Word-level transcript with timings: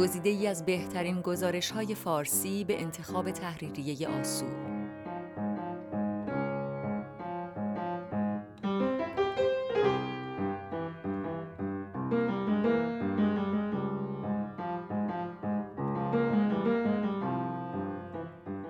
گزیده 0.00 0.30
ای 0.30 0.46
از 0.46 0.64
بهترین 0.64 1.20
گزارش 1.20 1.70
های 1.70 1.94
فارسی 1.94 2.64
به 2.64 2.80
انتخاب 2.80 3.30
تحریریه 3.30 4.08
آسو 4.08 4.46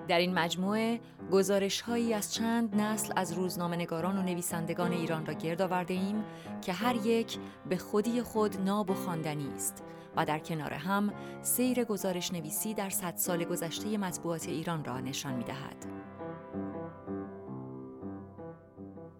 در 0.08 0.18
این 0.18 0.34
مجموعه 0.34 1.00
گزارش 1.30 1.80
هایی 1.80 2.14
از 2.14 2.34
چند 2.34 2.74
نسل 2.74 3.12
از 3.16 3.32
روزنامه 3.32 3.77
نگاران 3.77 4.18
و 4.18 4.23
نویسندگان 4.23 4.92
ایران 4.92 5.27
را 5.27 5.34
گرد 5.34 5.62
آورده 5.62 5.95
ایم 5.95 6.24
که 6.62 6.72
هر 6.72 7.06
یک 7.06 7.38
به 7.68 7.77
خودی 7.77 8.22
خود 8.22 8.56
ناب 8.56 8.91
و 8.91 8.95
خواندنی 8.95 9.48
است 9.55 9.84
و 10.16 10.24
در 10.24 10.38
کنار 10.38 10.72
هم 10.72 11.14
سیر 11.42 11.84
گزارش 11.84 12.32
نویسی 12.32 12.74
در 12.74 12.91
صد 12.91 13.16
سال 13.16 13.45
گذشته 13.45 13.98
مطبوعات 13.98 14.48
ایران 14.48 14.84
را 14.84 15.00
نشان 15.00 15.34
می 15.34 15.45
دهد. 15.45 15.86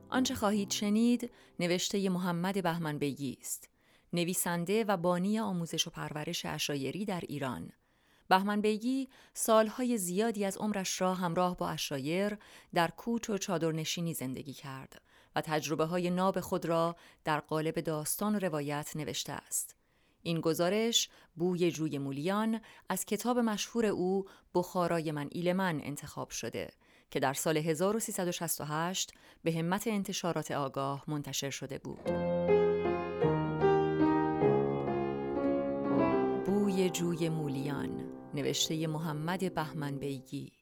آنچه 0.09 0.35
خواهید 0.35 0.71
شنید 0.71 1.31
نوشته 1.61 2.09
محمد 2.09 2.63
بهمن 2.63 2.99
بیگی 2.99 3.39
است. 3.41 3.69
نویسنده 4.13 4.85
و 4.85 4.97
بانی 4.97 5.39
آموزش 5.39 5.87
و 5.87 5.91
پرورش 5.91 6.47
اشایری 6.47 7.05
در 7.05 7.23
ایران 7.29 7.73
بهمن 8.31 8.61
بیگی 8.61 9.09
سالهای 9.35 9.99
زیادی 9.99 10.45
از 10.45 10.57
عمرش 10.57 11.01
را 11.01 11.15
همراه 11.15 11.57
با 11.57 11.69
اشایر 11.69 12.39
در 12.75 12.91
کوچ 12.91 13.31
و 13.31 13.39
چادرنشینی 13.39 14.15
زندگی 14.15 14.53
کرد 14.53 15.03
و 15.37 15.41
تجربه 15.41 15.85
های 15.85 16.11
ناب 16.11 16.41
خود 16.41 16.67
را 16.67 16.97
در 17.25 17.41
قالب 17.41 17.81
داستان 17.81 18.35
و 18.35 18.39
روایت 18.39 18.93
نوشته 18.97 19.33
است. 19.33 19.77
این 20.23 20.41
گزارش 20.41 21.09
بوی 21.37 21.71
جوی 21.71 21.99
مولیان 21.99 22.61
از 22.89 23.05
کتاب 23.05 23.39
مشهور 23.39 23.87
او 23.87 24.25
بخارای 24.55 25.13
من 25.13 25.29
ایل 25.33 25.53
من 25.53 25.81
انتخاب 25.83 26.31
شده 26.31 26.71
که 27.11 27.21
در 27.21 27.35
سال 27.35 27.57
1368 27.57 29.13
به 29.43 29.53
همت 29.53 29.87
انتشارات 29.87 30.51
آگاه 30.51 31.05
منتشر 31.09 31.51
شده 31.51 31.79
بود. 31.79 32.01
بوی 36.47 36.91
جوی 36.91 37.29
مولیان 37.29 38.10
نوشته 38.35 38.87
محمد 38.87 39.55
بهمن 39.55 39.99
بیگی 39.99 40.53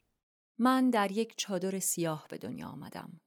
من 0.59 0.91
در 0.91 1.13
یک 1.13 1.35
چادر 1.37 1.79
سیاه 1.79 2.27
به 2.31 2.39
دنیا 2.39 2.69
آمدم. 2.69 3.21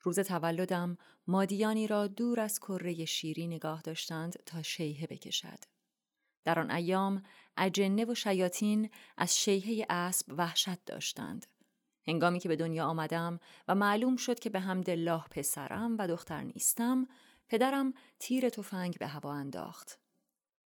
روز 0.00 0.18
تولدم 0.18 0.96
مادیانی 1.26 1.86
را 1.86 2.06
دور 2.06 2.40
از 2.40 2.58
کره 2.58 3.04
شیری 3.04 3.46
نگاه 3.46 3.82
داشتند 3.82 4.32
تا 4.46 4.62
شیهه 4.62 5.06
بکشد. 5.06 5.58
در 6.44 6.58
آن 6.58 6.70
ایام 6.70 7.22
اجنه 7.56 8.04
و 8.04 8.14
شیاطین 8.14 8.90
از 9.16 9.38
شیهه 9.38 9.86
اسب 9.90 10.34
وحشت 10.38 10.84
داشتند. 10.84 11.46
هنگامی 12.06 12.38
که 12.40 12.48
به 12.48 12.56
دنیا 12.56 12.86
آمدم 12.86 13.40
و 13.68 13.74
معلوم 13.74 14.16
شد 14.16 14.38
که 14.38 14.50
به 14.50 14.60
حمد 14.60 14.90
الله 14.90 15.24
پسرم 15.30 15.96
و 15.98 16.08
دختر 16.08 16.42
نیستم، 16.42 17.06
پدرم 17.48 17.94
تیر 18.18 18.48
تفنگ 18.48 18.98
به 18.98 19.06
هوا 19.06 19.32
انداخت. 19.32 20.01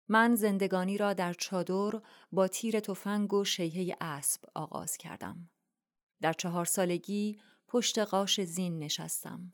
من 0.07 0.35
زندگانی 0.35 0.97
را 0.97 1.13
در 1.13 1.33
چادر 1.33 2.01
با 2.31 2.47
تیر 2.47 2.79
تفنگ 2.79 3.33
و 3.33 3.43
شیهه 3.43 3.97
اسب 4.01 4.43
آغاز 4.55 4.97
کردم. 4.97 5.49
در 6.21 6.33
چهار 6.33 6.65
سالگی 6.65 7.39
پشت 7.67 7.99
قاش 7.99 8.41
زین 8.41 8.79
نشستم. 8.79 9.53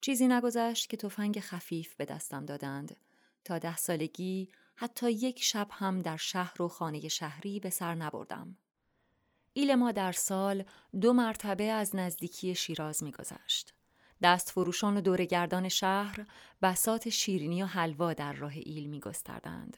چیزی 0.00 0.28
نگذشت 0.28 0.88
که 0.88 0.96
تفنگ 0.96 1.40
خفیف 1.40 1.94
به 1.94 2.04
دستم 2.04 2.44
دادند. 2.44 2.96
تا 3.44 3.58
ده 3.58 3.76
سالگی 3.76 4.50
حتی 4.76 5.10
یک 5.10 5.42
شب 5.42 5.68
هم 5.70 6.02
در 6.02 6.16
شهر 6.16 6.62
و 6.62 6.68
خانه 6.68 7.08
شهری 7.08 7.60
به 7.60 7.70
سر 7.70 7.94
نبردم. 7.94 8.56
ایل 9.52 9.74
ما 9.74 9.92
در 9.92 10.12
سال 10.12 10.64
دو 11.00 11.12
مرتبه 11.12 11.64
از 11.64 11.96
نزدیکی 11.96 12.54
شیراز 12.54 13.02
میگذشت. 13.02 13.74
دست 14.22 14.50
فروشان 14.50 14.96
و 14.96 15.00
دورگردان 15.00 15.68
شهر 15.68 16.26
بسات 16.62 17.08
شیرینی 17.08 17.62
و 17.62 17.66
حلوا 17.66 18.12
در 18.12 18.32
راه 18.32 18.52
ایل 18.54 18.86
می 18.86 19.00
گستردند. 19.00 19.76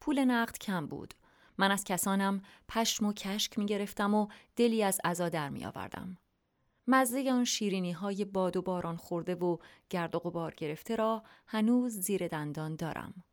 پول 0.00 0.24
نقد 0.24 0.58
کم 0.58 0.86
بود. 0.86 1.14
من 1.58 1.70
از 1.70 1.84
کسانم 1.84 2.42
پشم 2.68 3.06
و 3.06 3.12
کشک 3.12 3.58
می 3.58 3.66
گرفتم 3.66 4.14
و 4.14 4.28
دلی 4.56 4.82
از 4.82 5.00
عزا 5.04 5.28
در 5.28 5.48
می 5.48 5.64
آوردم. 5.64 6.16
مزه 6.86 7.30
آن 7.32 7.44
شیرینی 7.44 7.92
های 7.92 8.24
باد 8.24 8.56
و 8.56 8.62
باران 8.62 8.96
خورده 8.96 9.34
و 9.34 9.56
گرد 9.90 10.14
و 10.14 10.18
غبار 10.18 10.54
گرفته 10.54 10.96
را 10.96 11.22
هنوز 11.46 12.00
زیر 12.00 12.28
دندان 12.28 12.76
دارم. 12.76 13.24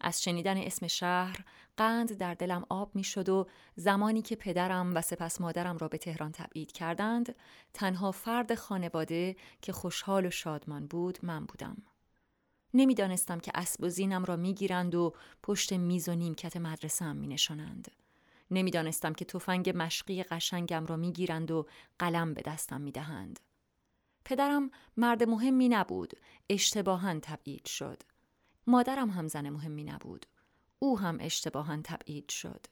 از 0.00 0.22
شنیدن 0.22 0.56
اسم 0.56 0.86
شهر 0.86 1.44
قند 1.76 2.12
در 2.12 2.34
دلم 2.34 2.66
آب 2.68 2.94
می 2.94 3.04
شد 3.04 3.28
و 3.28 3.46
زمانی 3.76 4.22
که 4.22 4.36
پدرم 4.36 4.94
و 4.94 5.00
سپس 5.00 5.40
مادرم 5.40 5.78
را 5.78 5.88
به 5.88 5.98
تهران 5.98 6.32
تبعید 6.32 6.72
کردند 6.72 7.34
تنها 7.74 8.12
فرد 8.12 8.54
خانواده 8.54 9.36
که 9.62 9.72
خوشحال 9.72 10.26
و 10.26 10.30
شادمان 10.30 10.86
بود 10.86 11.18
من 11.22 11.44
بودم. 11.44 11.76
نمی‌دانستم 12.74 13.40
که 13.40 13.50
اسب 13.54 13.84
و 13.84 13.88
زینم 13.88 14.24
را 14.24 14.36
می‌گیرند 14.36 14.94
و 14.94 15.14
پشت 15.42 15.72
میز 15.72 16.08
و 16.08 16.14
نیمکت 16.14 16.56
مدرسه 16.56 17.04
هم 17.04 17.16
می 17.16 17.26
نشانند. 17.26 17.90
نمی‌دانستم 18.50 19.12
که 19.12 19.24
تفنگ 19.24 19.72
مشقی 19.74 20.22
قشنگم 20.22 20.86
را 20.86 20.96
می‌گیرند 20.96 21.50
و 21.50 21.66
قلم 21.98 22.34
به 22.34 22.42
دستم 22.42 22.80
می‌دهند. 22.80 23.40
پدرم 24.24 24.70
مرد 24.96 25.22
مهمی 25.22 25.68
نبود، 25.68 26.12
اشتباها 26.48 27.20
تبعید 27.20 27.66
شد. 27.66 28.02
مادرم 28.66 29.10
هم 29.10 29.26
زن 29.26 29.48
مهمی 29.48 29.84
نبود. 29.84 30.26
او 30.78 30.98
هم 30.98 31.18
اشتباها 31.20 31.76
تبعید 31.84 32.28
شد. 32.28 32.66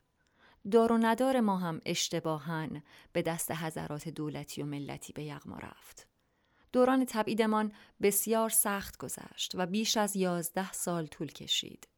دار 0.70 0.92
و 0.92 0.98
ندار 0.98 1.40
ما 1.40 1.56
هم 1.56 1.80
اشتباها 1.84 2.66
به 3.12 3.22
دست 3.22 3.50
حضرات 3.50 4.08
دولتی 4.08 4.62
و 4.62 4.66
ملتی 4.66 5.12
به 5.12 5.24
یغما 5.24 5.58
رفت. 5.58 6.05
دوران 6.76 7.04
تبعیدمان 7.04 7.72
بسیار 8.02 8.48
سخت 8.48 8.96
گذشت 8.96 9.52
و 9.54 9.66
بیش 9.66 9.96
از 9.96 10.16
یازده 10.16 10.72
سال 10.72 11.06
طول 11.06 11.26
کشید. 11.26 11.88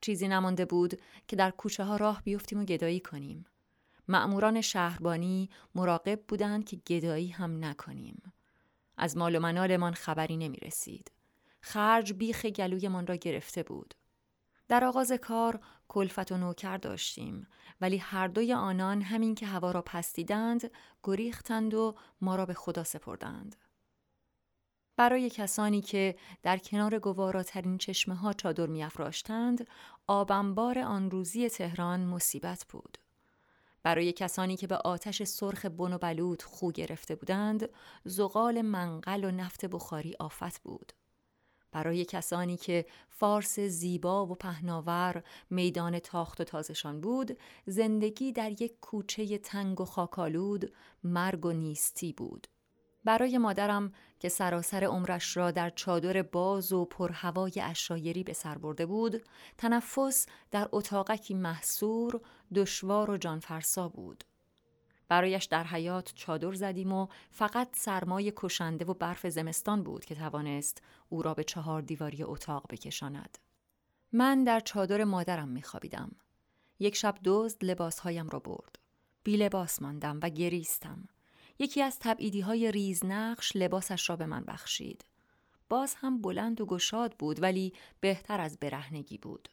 چیزی 0.00 0.28
نمانده 0.28 0.64
بود 0.64 1.00
که 1.28 1.36
در 1.36 1.50
کوچه 1.50 1.84
ها 1.84 1.96
راه 1.96 2.22
بیفتیم 2.22 2.60
و 2.60 2.64
گدایی 2.64 3.00
کنیم. 3.00 3.44
مأموران 4.08 4.60
شهربانی 4.60 5.50
مراقب 5.74 6.20
بودند 6.28 6.64
که 6.64 6.76
گدایی 6.76 7.28
هم 7.28 7.64
نکنیم. 7.64 8.32
از 8.96 9.16
مال 9.16 9.36
و 9.36 9.40
منالمان 9.40 9.94
خبری 9.94 10.36
نمی 10.36 10.56
رسید. 10.56 11.12
خرج 11.60 12.12
بیخ 12.12 12.46
گلویمان 12.46 13.06
را 13.06 13.16
گرفته 13.16 13.62
بود. 13.62 13.94
در 14.68 14.84
آغاز 14.84 15.12
کار 15.12 15.60
کلفت 15.88 16.32
و 16.32 16.36
نوکر 16.36 16.76
داشتیم 16.76 17.46
ولی 17.80 17.96
هر 17.96 18.28
دوی 18.28 18.52
آنان 18.52 19.02
همین 19.02 19.34
که 19.34 19.46
هوا 19.46 19.70
را 19.70 19.82
پستیدند 19.82 20.70
گریختند 21.02 21.74
و 21.74 21.94
ما 22.20 22.36
را 22.36 22.46
به 22.46 22.54
خدا 22.54 22.84
سپردند. 22.84 23.56
برای 24.96 25.30
کسانی 25.30 25.80
که 25.80 26.16
در 26.42 26.58
کنار 26.58 26.98
گواراترین 26.98 27.78
چشمه 27.78 28.14
ها 28.14 28.32
چادر 28.32 28.66
میافراشتند 28.66 29.66
آبنبار 30.06 30.78
آن 30.78 31.10
روزی 31.10 31.48
تهران 31.48 32.04
مصیبت 32.04 32.66
بود. 32.68 32.98
برای 33.82 34.12
کسانی 34.12 34.56
که 34.56 34.66
به 34.66 34.76
آتش 34.76 35.22
سرخ 35.22 35.66
بن 35.66 35.92
و 35.92 35.98
بلود 35.98 36.42
خو 36.42 36.72
گرفته 36.72 37.14
بودند، 37.14 37.68
زغال 38.04 38.62
منقل 38.62 39.24
و 39.24 39.30
نفت 39.30 39.64
بخاری 39.64 40.14
آفت 40.18 40.62
بود. 40.62 40.92
برای 41.72 42.04
کسانی 42.04 42.56
که 42.56 42.86
فارس 43.08 43.60
زیبا 43.60 44.26
و 44.26 44.34
پهناور 44.34 45.22
میدان 45.50 45.98
تاخت 45.98 46.40
و 46.40 46.44
تازشان 46.44 47.00
بود، 47.00 47.38
زندگی 47.66 48.32
در 48.32 48.62
یک 48.62 48.80
کوچه 48.80 49.38
تنگ 49.38 49.80
و 49.80 49.84
خاکالود 49.84 50.72
مرگ 51.04 51.46
و 51.46 51.52
نیستی 51.52 52.12
بود. 52.12 52.46
برای 53.04 53.38
مادرم 53.38 53.92
که 54.18 54.28
سراسر 54.28 54.84
عمرش 54.84 55.36
را 55.36 55.50
در 55.50 55.70
چادر 55.70 56.22
باز 56.22 56.72
و 56.72 56.84
پرهوای 56.84 57.52
اشایری 57.62 58.24
به 58.24 58.32
سر 58.32 58.58
برده 58.58 58.86
بود 58.86 59.22
تنفس 59.58 60.26
در 60.50 60.68
اتاقکی 60.72 61.34
محصور 61.34 62.20
دشوار 62.54 63.10
و 63.10 63.16
جانفرسا 63.16 63.88
بود. 63.88 64.24
برایش 65.08 65.44
در 65.44 65.64
حیات 65.64 66.12
چادر 66.14 66.52
زدیم 66.52 66.92
و 66.92 67.06
فقط 67.30 67.68
سرمای 67.76 68.32
کشنده 68.36 68.84
و 68.84 68.94
برف 68.94 69.26
زمستان 69.26 69.82
بود 69.82 70.04
که 70.04 70.14
توانست 70.14 70.82
او 71.08 71.22
را 71.22 71.34
به 71.34 71.44
چهار 71.44 71.82
دیواری 71.82 72.22
اتاق 72.22 72.66
بکشاند. 72.70 73.38
من 74.12 74.44
در 74.44 74.60
چادر 74.60 75.04
مادرم 75.04 75.48
میخوابیدم. 75.48 76.12
یک 76.78 76.96
شب 76.96 77.14
دزد 77.24 77.64
لباسهایم 77.64 78.28
را 78.28 78.38
برد. 78.38 78.78
بی 79.24 79.36
لباس 79.36 79.82
ماندم 79.82 80.20
و 80.22 80.28
گریستم. 80.28 81.08
یکی 81.58 81.82
از 81.82 81.98
تبعیدی 81.98 82.40
های 82.40 82.72
ریزنقش 82.72 83.56
لباسش 83.56 84.10
را 84.10 84.16
به 84.16 84.26
من 84.26 84.44
بخشید. 84.44 85.04
باز 85.68 85.94
هم 85.94 86.22
بلند 86.22 86.60
و 86.60 86.66
گشاد 86.66 87.14
بود 87.18 87.42
ولی 87.42 87.72
بهتر 88.00 88.40
از 88.40 88.58
برهنگی 88.58 89.18
بود. 89.18 89.48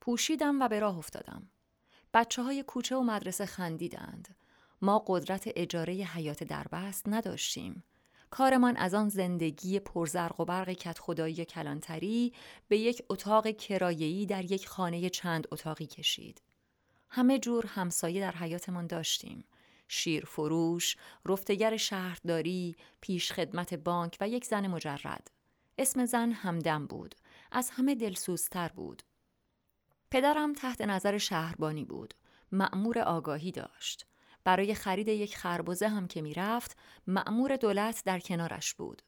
پوشیدم 0.00 0.62
و 0.62 0.68
به 0.68 0.80
راه 0.80 0.98
افتادم. 0.98 1.50
بچه 2.14 2.42
های 2.42 2.62
کوچه 2.62 2.96
و 2.96 3.02
مدرسه 3.02 3.46
خندیدند. 3.46 4.36
ما 4.82 5.04
قدرت 5.06 5.44
اجاره 5.56 5.94
حیات 5.94 6.44
دربست 6.44 7.08
نداشتیم. 7.08 7.84
کارمان 8.30 8.76
از 8.76 8.94
آن 8.94 9.08
زندگی 9.08 9.80
پرزرق 9.80 10.40
و 10.40 10.44
برق 10.44 10.72
کت 10.72 10.98
خدایی 10.98 11.44
کلانتری 11.44 12.32
به 12.68 12.78
یک 12.78 13.02
اتاق 13.08 13.50
کرایه‌ای 13.50 14.26
در 14.26 14.44
یک 14.44 14.68
خانه 14.68 15.10
چند 15.10 15.46
اتاقی 15.52 15.86
کشید. 15.86 16.42
همه 17.08 17.38
جور 17.38 17.66
همسایه 17.66 18.20
در 18.20 18.36
حیاتمان 18.36 18.86
داشتیم. 18.86 19.44
شیر 19.88 20.24
فروش، 20.24 20.96
رفتگر 21.26 21.76
شهرداری، 21.76 22.76
پیش 23.00 23.32
خدمت 23.32 23.74
بانک 23.74 24.16
و 24.20 24.28
یک 24.28 24.44
زن 24.44 24.66
مجرد. 24.66 25.30
اسم 25.78 26.04
زن 26.04 26.32
همدم 26.32 26.86
بود. 26.86 27.14
از 27.52 27.70
همه 27.70 27.94
دلسوزتر 27.94 28.68
بود. 28.68 29.02
پدرم 30.10 30.52
تحت 30.52 30.80
نظر 30.80 31.18
شهربانی 31.18 31.84
بود. 31.84 32.14
مأمور 32.52 32.98
آگاهی 32.98 33.52
داشت. 33.52 34.06
برای 34.44 34.74
خرید 34.74 35.08
یک 35.08 35.36
خربزه 35.36 35.88
هم 35.88 36.06
که 36.06 36.22
می‌رفت 36.22 36.76
مأمور 37.06 37.56
دولت 37.56 38.02
در 38.04 38.20
کنارش 38.20 38.74
بود. 38.74 39.02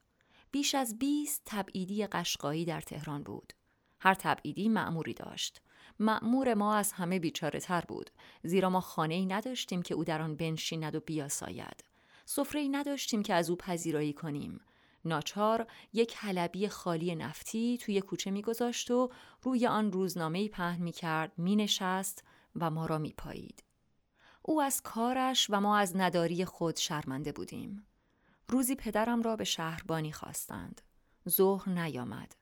بیش 0.51 0.75
از 0.75 0.99
20 0.99 1.43
تبعیدی 1.47 2.07
قشقایی 2.07 2.65
در 2.65 2.81
تهران 2.81 3.23
بود. 3.23 3.53
هر 4.01 4.15
تبعیدی 4.15 4.69
مأموری 4.69 5.15
داشت. 5.15 5.63
مأمور 5.99 6.55
ما 6.55 6.75
از 6.75 6.93
همه 6.93 7.19
بیچاره 7.19 7.61
تر 7.61 7.85
بود 7.89 8.11
زیرا 8.43 8.71
ما 8.71 8.81
خانه 8.81 9.15
ای 9.15 9.27
نداشتیم 9.27 9.83
که 9.83 9.95
او 9.95 10.05
در 10.05 10.23
آن 10.23 10.37
بنشیند 10.37 10.95
و 10.95 11.01
بیاساید. 11.01 11.85
سفره 12.25 12.61
ای 12.61 12.69
نداشتیم 12.69 13.23
که 13.23 13.35
از 13.35 13.51
او 13.51 13.57
پذیرایی 13.57 14.13
کنیم. 14.13 14.61
ناچار 15.05 15.67
یک 15.93 16.17
حلبی 16.17 16.69
خالی 16.69 17.15
نفتی 17.15 17.79
توی 17.79 18.01
کوچه 18.01 18.31
میگذاشت 18.31 18.91
و 18.91 19.11
روی 19.43 19.67
آن 19.67 19.93
روزنامه 19.93 20.49
پهن 20.49 20.83
می 20.83 20.93
کرد 20.93 21.33
می 21.39 21.57
نشست 21.57 22.25
و 22.57 22.71
ما 22.71 22.87
را 22.87 22.99
می 22.99 23.13
پایید. 23.13 23.65
او 24.43 24.63
از 24.63 24.83
کارش 24.83 25.47
و 25.51 25.61
ما 25.61 25.77
از 25.77 25.97
نداری 25.97 26.45
خود 26.45 26.77
شرمنده 26.77 27.33
بودیم. 27.33 27.87
روزی 28.49 28.75
پدرم 28.75 29.23
را 29.23 29.37
به 29.37 29.45
شهربانی 29.45 30.13
خواستند. 30.13 30.81
ظهر 31.29 31.69
نیامد. 31.69 32.37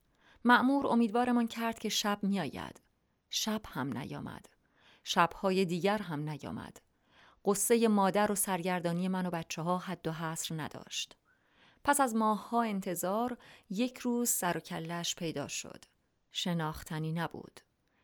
معمور 0.44 0.86
امیدوارمان 0.86 1.46
کرد 1.46 1.78
که 1.78 1.88
شب 1.88 2.18
میآید. 2.22 2.80
شب 3.30 3.60
هم 3.66 3.98
نیامد. 3.98 4.48
شبهای 5.04 5.64
دیگر 5.64 5.98
هم 5.98 6.28
نیامد. 6.28 6.80
قصه 7.44 7.88
مادر 7.88 8.32
و 8.32 8.34
سرگردانی 8.34 9.08
من 9.08 9.26
و 9.26 9.30
بچه 9.30 9.62
ها 9.62 9.78
حد 9.78 10.06
و 10.06 10.12
حصر 10.12 10.62
نداشت. 10.62 11.16
پس 11.84 12.00
از 12.00 12.14
ماهها 12.14 12.62
انتظار 12.62 13.38
یک 13.70 13.98
روز 13.98 14.30
سر 14.30 14.56
و 14.56 14.60
کلش 14.60 15.14
پیدا 15.14 15.48
شد. 15.48 15.84
شناختنی 16.32 17.12
نبود. 17.12 17.60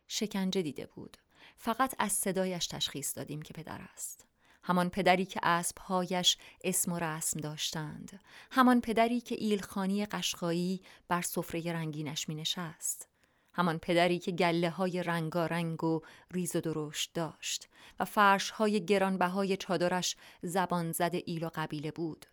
شکنجه 0.07 0.61
دیده 0.61 0.85
بود. 0.85 1.17
فقط 1.57 1.95
از 1.99 2.11
صدایش 2.11 2.67
تشخیص 2.67 3.17
دادیم 3.17 3.41
که 3.41 3.53
پدر 3.53 3.81
است. 3.93 4.25
همان 4.63 4.89
پدری 4.89 5.25
که 5.25 5.39
اسبهایش 5.43 6.37
اسم 6.63 6.91
و 6.91 6.99
رسم 6.99 7.39
داشتند. 7.39 8.19
همان 8.51 8.81
پدری 8.81 9.21
که 9.21 9.35
ایلخانی 9.35 10.05
قشقایی 10.05 10.81
بر 11.07 11.21
سفره 11.21 11.73
رنگینش 11.73 12.29
می 12.29 12.35
نشست. 12.35 13.14
همان 13.57 13.77
پدری 13.77 14.19
که 14.19 14.31
گله 14.31 14.69
های 14.69 15.03
رنگارنگ 15.03 15.83
و 15.83 16.01
ریز 16.31 16.55
و 16.55 16.61
درشت 16.61 17.13
داشت 17.13 17.69
و 17.99 18.05
فرش 18.05 18.49
های 18.49 18.85
گرانبهای 18.85 19.57
چادرش 19.57 20.15
زبان 20.41 20.91
زده 20.91 21.23
ایل 21.25 21.43
و 21.43 21.49
قبیله 21.55 21.91
بود. 21.91 22.25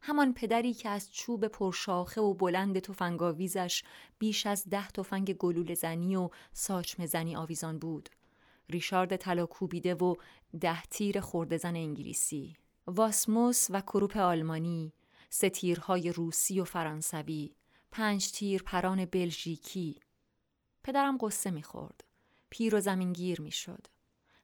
همان 0.00 0.34
پدری 0.34 0.74
که 0.74 0.88
از 0.88 1.12
چوب 1.12 1.46
پرشاخه 1.46 2.20
و 2.20 2.34
بلند 2.34 2.78
تفنگاویزش 2.78 3.82
بیش 4.18 4.46
از 4.46 4.68
ده 4.68 4.88
تفنگ 4.88 5.32
گلول 5.32 5.74
زنی 5.74 6.16
و 6.16 6.30
ساچم 6.52 7.06
زنی 7.06 7.36
آویزان 7.36 7.78
بود. 7.78 8.08
ریشارد 8.70 9.16
طلا 9.16 9.46
کوبیده 9.46 9.94
و 9.94 10.14
ده 10.60 10.82
تیر 10.82 11.20
خورده 11.20 11.56
زن 11.56 11.76
انگلیسی. 11.76 12.56
واسموس 12.86 13.66
و 13.70 13.80
کروپ 13.80 14.16
آلمانی، 14.16 14.92
سه 15.30 15.50
تیرهای 15.50 16.12
روسی 16.12 16.60
و 16.60 16.64
فرانسوی، 16.64 17.54
پنج 17.90 18.32
تیر 18.32 18.62
پران 18.62 19.04
بلژیکی. 19.04 20.00
پدرم 20.88 21.18
قصه 21.20 21.50
می‌خورد. 21.50 22.04
پیر 22.50 22.74
و 22.74 22.80
زمینگیر 22.80 23.40
می‌شد. 23.40 23.86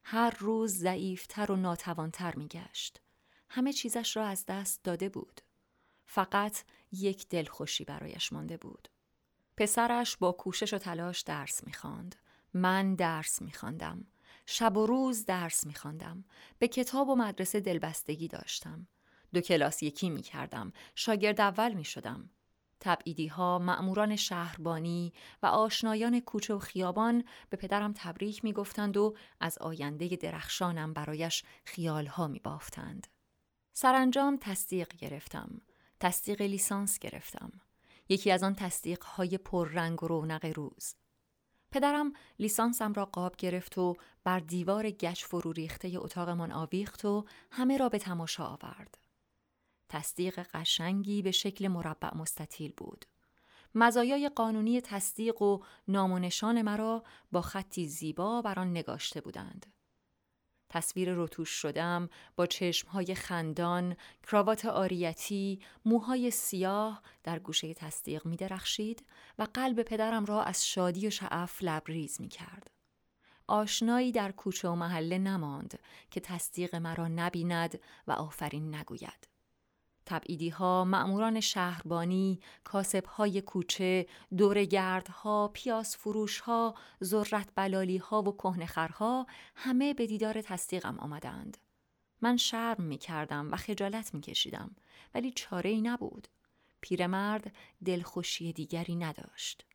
هر 0.03 0.29
روز 0.39 0.77
ضعیفتر 0.77 1.51
و 1.51 1.55
ناتوانتر 1.55 2.35
میگشت. 2.35 3.01
همه 3.49 3.73
چیزش 3.73 4.17
را 4.17 4.25
از 4.25 4.45
دست 4.45 4.83
داده 4.83 5.09
بود. 5.09 5.41
فقط 6.05 6.63
یک 6.91 7.29
دلخوشی 7.29 7.85
برایش 7.85 8.33
مانده 8.33 8.57
بود. 8.57 8.89
پسرش 9.57 10.17
با 10.17 10.31
کوشش 10.31 10.73
و 10.73 10.77
تلاش 10.77 11.21
درس 11.21 11.63
می‌خواند. 11.63 12.15
من 12.53 12.95
درس 12.95 13.41
میخواندم. 13.41 14.07
شب 14.45 14.77
و 14.77 14.85
روز 14.85 15.25
درس 15.25 15.65
میخواندم. 15.65 16.25
به 16.59 16.67
کتاب 16.67 17.09
و 17.09 17.15
مدرسه 17.15 17.59
دلبستگی 17.59 18.27
داشتم. 18.27 18.87
دو 19.33 19.41
کلاس 19.41 19.83
یکی 19.83 20.09
می‌کردم. 20.09 20.73
شاگرد 20.95 21.41
اول 21.41 21.73
می‌شدم. 21.73 22.29
تبعیدی 22.85 23.27
ها، 23.27 23.59
مأموران 23.59 24.15
شهربانی 24.15 25.13
و 25.43 25.45
آشنایان 25.45 26.19
کوچه 26.19 26.53
و 26.53 26.59
خیابان 26.59 27.23
به 27.49 27.57
پدرم 27.57 27.93
تبریک 27.97 28.43
می‌گفتند 28.43 28.97
و 28.97 29.15
از 29.39 29.57
آینده 29.57 30.07
درخشانم 30.07 30.93
برایش 30.93 31.43
خیالها 31.65 32.27
می 32.27 32.39
بافتند. 32.39 33.07
سرانجام 33.73 34.37
تصدیق 34.41 34.87
گرفتم. 34.87 35.61
تصدیق 35.99 36.41
لیسانس 36.41 36.99
گرفتم. 36.99 37.51
یکی 38.09 38.31
از 38.31 38.43
آن 38.43 38.55
تصدیق 38.55 39.03
های 39.03 39.37
پررنگ 39.37 40.03
و 40.03 40.07
رونق 40.07 40.45
روز. 40.55 40.95
پدرم 41.71 42.13
لیسانسم 42.39 42.93
را 42.93 43.05
قاب 43.05 43.35
گرفت 43.35 43.77
و 43.77 43.95
بر 44.23 44.39
دیوار 44.39 44.89
گچ 44.89 45.23
فرو 45.23 45.51
ریخته 45.51 45.91
اتاقمان 45.95 46.51
آویخت 46.51 47.05
و 47.05 47.25
همه 47.51 47.77
را 47.77 47.89
به 47.89 47.99
تماشا 47.99 48.45
آورد. 48.45 48.97
تصدیق 49.95 50.39
قشنگی 50.39 51.21
به 51.21 51.31
شکل 51.31 51.67
مربع 51.67 52.17
مستطیل 52.17 52.73
بود. 52.77 53.05
مزایای 53.75 54.29
قانونی 54.29 54.81
تصدیق 54.81 55.41
و 55.41 55.59
نام 55.87 56.11
و 56.11 56.19
نشان 56.19 56.61
مرا 56.61 57.03
با 57.31 57.41
خطی 57.41 57.87
زیبا 57.87 58.41
بر 58.41 58.59
آن 58.59 58.71
نگاشته 58.71 59.21
بودند. 59.21 59.65
تصویر 60.69 61.13
روتوش 61.13 61.49
شدم 61.49 62.09
با 62.35 62.45
چشمهای 62.45 63.15
خندان، 63.15 63.95
کراوات 64.27 64.65
آریتی، 64.65 65.59
موهای 65.85 66.31
سیاه 66.31 67.01
در 67.23 67.39
گوشه 67.39 67.73
تصدیق 67.73 68.25
می 68.25 68.35
درخشید 68.35 69.05
و 69.39 69.47
قلب 69.53 69.83
پدرم 69.83 70.25
را 70.25 70.43
از 70.43 70.67
شادی 70.67 71.07
و 71.07 71.09
شعف 71.09 71.59
لبریز 71.61 72.21
می 72.21 72.29
کرد. 72.29 72.71
آشنایی 73.47 74.11
در 74.11 74.31
کوچه 74.31 74.69
و 74.69 74.75
محله 74.75 75.17
نماند 75.17 75.79
که 76.11 76.19
تصدیق 76.19 76.75
مرا 76.75 77.07
نبیند 77.07 77.79
و 78.07 78.11
آفرین 78.11 78.75
نگوید. 78.75 79.34
تبعیدی 80.05 80.49
ها، 80.49 80.83
مأموران 80.83 81.39
شهربانی، 81.39 82.39
کاسب 82.63 83.05
های 83.05 83.41
کوچه، 83.41 84.07
دورگردها، 84.37 85.51
پیاس 85.53 85.97
فروش 85.97 86.39
ها، 86.39 86.75
ذرت 87.03 87.49
بلالی 87.55 87.97
ها 87.97 88.21
و 88.21 88.31
کهنخرها 88.31 89.27
همه 89.55 89.93
به 89.93 90.07
دیدار 90.07 90.41
تصدیقم 90.41 90.99
آمدند. 90.99 91.57
من 92.21 92.37
شرم 92.37 92.83
می 92.83 92.97
کردم 92.97 93.51
و 93.51 93.55
خجالت 93.55 94.13
می 94.13 94.21
کشیدم 94.21 94.75
ولی 95.15 95.31
چاره 95.31 95.69
ای 95.69 95.81
نبود. 95.81 96.27
پیرمرد 96.81 97.55
دلخوشی 97.85 98.53
دیگری 98.53 98.95
نداشت. 98.95 99.65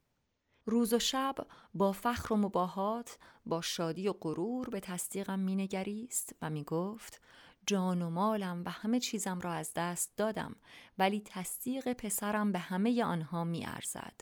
روز 0.67 0.93
و 0.93 0.99
شب 0.99 1.35
با 1.75 1.93
فخر 1.93 2.33
و 2.33 2.37
مباهات 2.37 3.19
با 3.47 3.61
شادی 3.61 4.09
و 4.09 4.13
غرور 4.13 4.69
به 4.69 4.81
تصدیقم 4.81 5.41
مینگریست 5.41 6.37
و 6.43 6.51
می‌گفت 6.51 7.21
جان 7.67 8.03
و 8.03 8.11
مالم 8.11 8.63
و 8.67 8.71
همه 8.71 9.01
چیزم 9.01 9.41
را 9.41 9.53
از 9.53 9.73
دست 9.77 10.13
دادم 10.17 10.57
ولی 10.99 11.23
تصدیق 11.25 11.93
پسرم 11.93 12.53
به 12.53 12.59
همه 12.59 13.05
آنها 13.05 13.45
می 13.45 13.67
ارزد. 13.67 14.21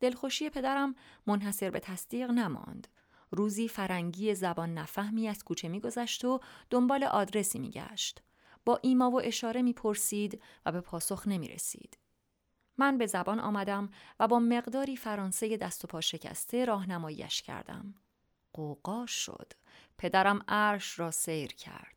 دلخوشی 0.00 0.50
پدرم 0.50 0.94
منحصر 1.26 1.70
به 1.70 1.80
تصدیق 1.80 2.30
نماند. 2.30 2.88
روزی 3.30 3.68
فرنگی 3.68 4.34
زبان 4.34 4.74
نفهمی 4.74 5.28
از 5.28 5.44
کوچه 5.44 5.68
میگذشت 5.68 6.24
و 6.24 6.40
دنبال 6.70 7.04
آدرسی 7.04 7.58
میگشت. 7.58 8.22
با 8.64 8.80
ایما 8.82 9.10
و 9.10 9.20
اشاره 9.20 9.62
می‌پرسید 9.62 10.42
و 10.66 10.72
به 10.72 10.80
پاسخ 10.80 11.28
نمی 11.28 11.48
رسید. 11.48 11.98
من 12.78 12.98
به 12.98 13.06
زبان 13.06 13.40
آمدم 13.40 13.90
و 14.20 14.28
با 14.28 14.38
مقداری 14.38 14.96
فرانسه 14.96 15.56
دست 15.56 15.84
و 15.84 15.88
پا 15.88 16.00
شکسته 16.00 16.64
راهنماییش 16.64 17.42
کردم. 17.42 17.94
قوقا 18.52 19.06
شد. 19.06 19.52
پدرم 19.98 20.44
عرش 20.48 20.98
را 20.98 21.10
سیر 21.10 21.52
کرد. 21.52 21.95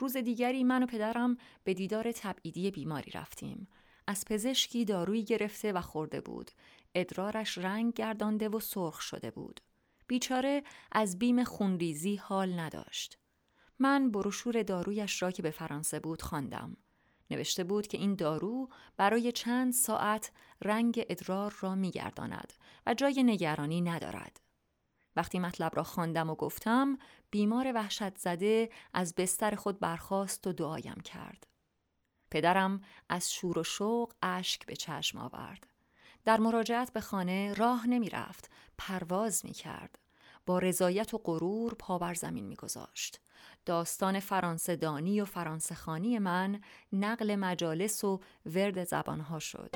روز 0.00 0.16
دیگری 0.16 0.64
من 0.64 0.82
و 0.82 0.86
پدرم 0.86 1.36
به 1.64 1.74
دیدار 1.74 2.12
تبعیدی 2.12 2.70
بیماری 2.70 3.10
رفتیم. 3.10 3.68
از 4.06 4.24
پزشکی 4.24 4.84
دارویی 4.84 5.24
گرفته 5.24 5.72
و 5.72 5.80
خورده 5.80 6.20
بود. 6.20 6.50
ادرارش 6.94 7.58
رنگ 7.58 7.94
گردانده 7.94 8.48
و 8.48 8.60
سرخ 8.60 9.00
شده 9.00 9.30
بود. 9.30 9.60
بیچاره 10.06 10.62
از 10.92 11.18
بیم 11.18 11.44
خونریزی 11.44 12.16
حال 12.16 12.58
نداشت. 12.58 13.18
من 13.78 14.10
بروشور 14.10 14.62
دارویش 14.62 15.22
را 15.22 15.30
که 15.30 15.42
به 15.42 15.50
فرانسه 15.50 16.00
بود 16.00 16.22
خواندم. 16.22 16.76
نوشته 17.30 17.64
بود 17.64 17.86
که 17.86 17.98
این 17.98 18.14
دارو 18.14 18.68
برای 18.96 19.32
چند 19.32 19.72
ساعت 19.72 20.32
رنگ 20.62 21.04
ادرار 21.08 21.54
را 21.60 21.74
میگرداند 21.74 22.52
و 22.86 22.94
جای 22.94 23.22
نگرانی 23.22 23.80
ندارد. 23.80 24.40
وقتی 25.16 25.38
مطلب 25.38 25.76
را 25.76 25.82
خواندم 25.82 26.30
و 26.30 26.34
گفتم 26.34 26.98
بیمار 27.30 27.72
وحشت 27.74 28.18
زده 28.18 28.70
از 28.94 29.14
بستر 29.14 29.54
خود 29.54 29.80
برخاست 29.80 30.46
و 30.46 30.52
دعایم 30.52 31.00
کرد. 31.04 31.46
پدرم 32.30 32.80
از 33.08 33.32
شور 33.32 33.58
و 33.58 33.62
شوق 33.62 34.12
اشک 34.22 34.66
به 34.66 34.76
چشم 34.76 35.18
آورد. 35.18 35.66
در 36.24 36.40
مراجعت 36.40 36.92
به 36.92 37.00
خانه 37.00 37.54
راه 37.54 37.86
نمی 37.86 38.08
رفت، 38.10 38.50
پرواز 38.78 39.44
می 39.44 39.52
کرد. 39.52 39.98
با 40.46 40.58
رضایت 40.58 41.14
و 41.14 41.18
غرور 41.18 41.74
پا 41.74 41.98
بر 41.98 42.14
زمین 42.14 42.46
میگذاشت 42.46 43.20
داستان 43.66 44.20
فرانسه 44.20 44.76
دانی 44.76 45.20
و 45.20 45.24
فرانسه 45.24 45.74
خانی 45.74 46.18
من 46.18 46.60
نقل 46.92 47.36
مجالس 47.36 48.04
و 48.04 48.20
ورد 48.46 48.84
زبانها 48.84 49.38
شد 49.38 49.70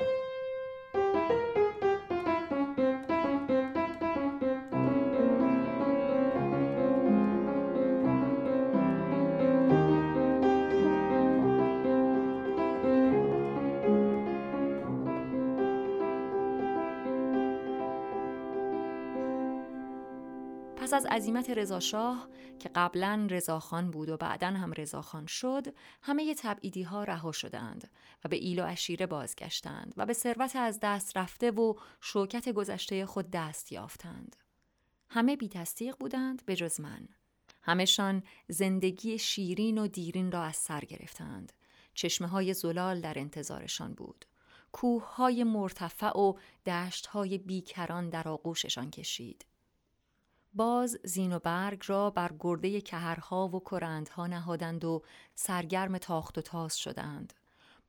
عزیمت 21.15 21.49
رضاشاه 21.49 22.27
که 22.59 22.69
قبلا 22.75 23.27
رضاخان 23.31 23.91
بود 23.91 24.09
و 24.09 24.17
بعدا 24.17 24.47
هم 24.47 24.73
رضاخان 24.77 25.25
شد 25.25 25.75
همه 26.01 26.35
تبعیدی 26.35 26.83
ها 26.83 27.03
رها 27.03 27.31
شدند 27.31 27.91
و 28.25 28.29
به 28.29 28.35
ایل 28.35 28.59
و 28.59 28.65
اشیره 28.65 29.05
بازگشتند 29.05 29.93
و 29.97 30.05
به 30.05 30.13
ثروت 30.13 30.55
از 30.55 30.79
دست 30.81 31.17
رفته 31.17 31.51
و 31.51 31.73
شوکت 32.01 32.49
گذشته 32.49 33.05
خود 33.05 33.31
دست 33.31 33.71
یافتند. 33.71 34.35
همه 35.09 35.35
بی 35.35 35.49
تصدیق 35.49 35.95
بودند 35.97 36.45
به 36.45 36.55
جز 36.55 36.79
من. 36.79 37.07
همهشان 37.61 38.23
زندگی 38.47 39.17
شیرین 39.17 39.77
و 39.77 39.87
دیرین 39.87 40.31
را 40.31 40.43
از 40.43 40.55
سر 40.55 40.79
گرفتند 40.79 41.53
چشمه 41.93 42.27
های 42.27 42.53
زلال 42.53 43.01
در 43.01 43.19
انتظارشان 43.19 43.93
بود. 43.93 44.25
کوه 44.71 45.15
های 45.15 45.43
مرتفع 45.43 46.17
و 46.17 46.33
دشت 46.65 47.05
های 47.05 47.37
بیکران 47.37 48.09
در 48.09 48.27
آغوششان 48.27 48.91
کشید. 48.91 49.45
باز 50.55 50.97
زین 51.03 51.33
و 51.33 51.39
برگ 51.39 51.83
را 51.85 52.09
بر 52.09 52.31
گرده 52.39 52.81
کهرها 52.81 53.47
و 53.47 53.59
کرندها 53.59 54.27
نهادند 54.27 54.85
و 54.85 55.01
سرگرم 55.35 55.97
تاخت 55.97 56.37
و 56.37 56.41
تاز 56.41 56.77
شدند. 56.77 57.33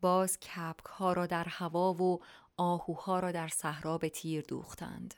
باز 0.00 0.40
کپک 0.40 0.86
ها 0.86 1.12
را 1.12 1.26
در 1.26 1.44
هوا 1.44 1.94
و 1.94 2.20
آهوها 2.56 3.20
را 3.20 3.32
در 3.32 3.48
صحرا 3.48 3.98
به 3.98 4.08
تیر 4.08 4.44
دوختند. 4.48 5.14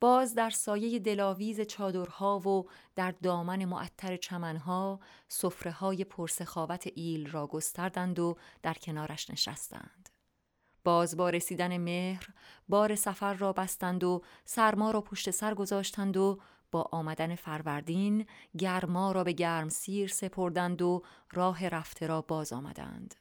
باز 0.00 0.34
در 0.34 0.50
سایه 0.50 0.98
دلاویز 0.98 1.60
چادرها 1.60 2.38
و 2.38 2.68
در 2.94 3.10
دامن 3.10 3.64
معطر 3.64 4.16
چمنها 4.16 5.00
صفره 5.28 5.72
های 5.72 6.04
پرسخاوت 6.04 6.88
ایل 6.94 7.30
را 7.30 7.46
گستردند 7.46 8.18
و 8.18 8.36
در 8.62 8.74
کنارش 8.74 9.30
نشستند. 9.30 10.08
باز 10.84 11.16
با 11.16 11.30
رسیدن 11.30 11.76
مهر 11.76 12.26
بار 12.68 12.94
سفر 12.94 13.34
را 13.34 13.52
بستند 13.52 14.04
و 14.04 14.22
سرما 14.44 14.90
را 14.90 15.00
پشت 15.00 15.30
سر 15.30 15.54
گذاشتند 15.54 16.16
و 16.16 16.38
با 16.72 16.88
آمدن 16.92 17.34
فروردین 17.34 18.26
گرما 18.58 19.12
را 19.12 19.24
به 19.24 19.32
گرم 19.32 19.68
سیر 19.68 20.08
سپردند 20.08 20.82
و 20.82 21.02
راه 21.32 21.68
رفته 21.68 22.06
را 22.06 22.22
باز 22.22 22.52
آمدند. 22.52 23.14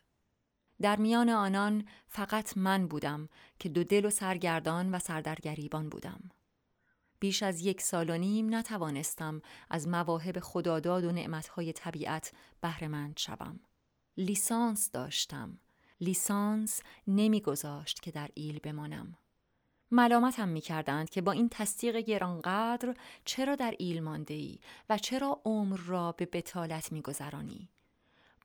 در 0.81 0.96
میان 0.96 1.29
آنان 1.29 1.86
فقط 2.08 2.58
من 2.58 2.88
بودم 2.88 3.29
که 3.60 3.70
دو 3.70 3.84
دل 3.84 4.05
و 4.05 4.10
سرگردان 4.10 4.96
و 4.96 5.00
سردرگریبان 5.00 5.89
بودم. 5.89 6.29
بیش 7.20 7.43
از 7.43 7.65
یک 7.65 7.81
سال 7.81 8.10
و 8.10 8.17
نیم 8.17 8.55
نتوانستم 8.55 9.41
از 9.70 9.88
مواهب 9.88 10.39
خداداد 10.39 11.03
و 11.03 11.12
نعمتهای 11.12 11.74
طبیعت 11.74 12.31
بهرهمند 12.62 13.17
شوم. 13.17 13.60
لیسانس 14.17 14.91
داشتم. 14.91 15.60
لیسانس 16.01 16.81
نمیگذاشت 17.08 18.01
که 18.01 18.12
در 18.12 18.29
ایل 18.34 18.60
بمانم. 18.60 19.17
می 19.91 20.62
کردند 20.62 21.10
که 21.10 21.21
با 21.21 21.31
این 21.31 21.50
تصدیق 21.50 21.98
گرانقدر 21.98 22.95
چرا 23.25 23.55
در 23.55 23.75
ایل 23.79 24.00
مانده 24.00 24.33
ای 24.33 24.60
و 24.89 24.98
چرا 24.98 25.41
عمر 25.45 25.77
را 25.77 26.12
به 26.12 26.25
بتالت 26.25 26.91
می 26.91 27.01
گذرانی؟ 27.01 27.69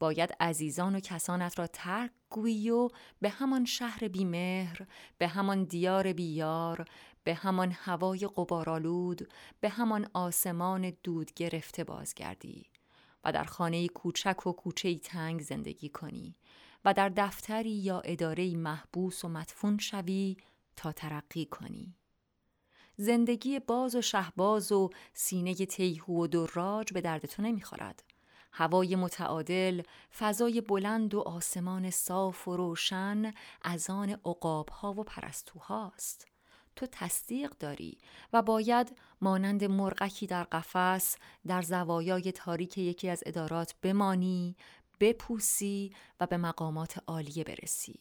باید 0.00 0.36
عزیزان 0.40 0.96
و 0.96 1.00
کسانت 1.00 1.58
را 1.58 1.66
ترک 1.66 2.10
گویی 2.30 2.70
و 2.70 2.88
به 3.20 3.28
همان 3.28 3.64
شهر 3.64 4.08
بیمهر، 4.08 4.86
به 5.18 5.28
همان 5.28 5.64
دیار 5.64 6.12
بیار، 6.12 6.84
به 7.24 7.34
همان 7.34 7.72
هوای 7.72 8.28
قبارالود، 8.36 9.28
به 9.60 9.68
همان 9.68 10.08
آسمان 10.14 10.92
دود 11.02 11.34
گرفته 11.34 11.84
بازگردی 11.84 12.66
و 13.24 13.32
در 13.32 13.44
خانه 13.44 13.88
کوچک 13.88 14.46
و 14.46 14.52
کوچه 14.52 14.98
تنگ 14.98 15.42
زندگی 15.42 15.88
کنی 15.88 16.36
و 16.84 16.94
در 16.94 17.08
دفتری 17.08 17.70
یا 17.70 18.00
اداره 18.00 18.56
محبوس 18.56 19.24
و 19.24 19.28
مدفون 19.28 19.78
شوی 19.78 20.36
تا 20.76 20.92
ترقی 20.92 21.47
کنی. 21.47 21.97
زندگی 22.97 23.59
باز 23.59 23.95
و 23.95 24.02
شهباز 24.02 24.73
و 24.73 24.90
سینه 25.14 25.54
تیهو 25.54 26.23
و 26.23 26.26
دراج 26.26 26.92
به 26.92 27.00
درد 27.00 27.26
تو 27.26 27.42
نمی‌خورد. 27.42 28.04
هوای 28.52 28.97
متعادل، 28.97 29.83
فضای 30.18 30.61
بلند 30.61 31.14
و 31.14 31.21
آسمان 31.21 31.90
صاف 31.90 32.49
و 32.49 32.56
روشن 32.56 33.33
از 33.62 33.90
آن 33.90 34.11
عقابها 34.11 34.92
و 34.92 35.04
پرستوهاست. 35.04 36.26
تو 36.76 36.87
تصدیق 36.92 37.50
داری 37.50 37.99
و 38.33 38.42
باید 38.42 38.99
مانند 39.21 39.64
مرغکی 39.64 40.26
در 40.26 40.45
قفس 40.45 41.16
در 41.47 41.62
زوایای 41.62 42.33
تاریک 42.33 42.78
یکی 42.78 43.09
از 43.09 43.23
ادارات 43.26 43.75
بمانی، 43.83 44.56
بپوسی 45.00 45.92
و 46.21 46.26
به 46.26 46.37
مقامات 46.37 46.99
عالیه 47.06 47.45
برسی. 47.45 48.00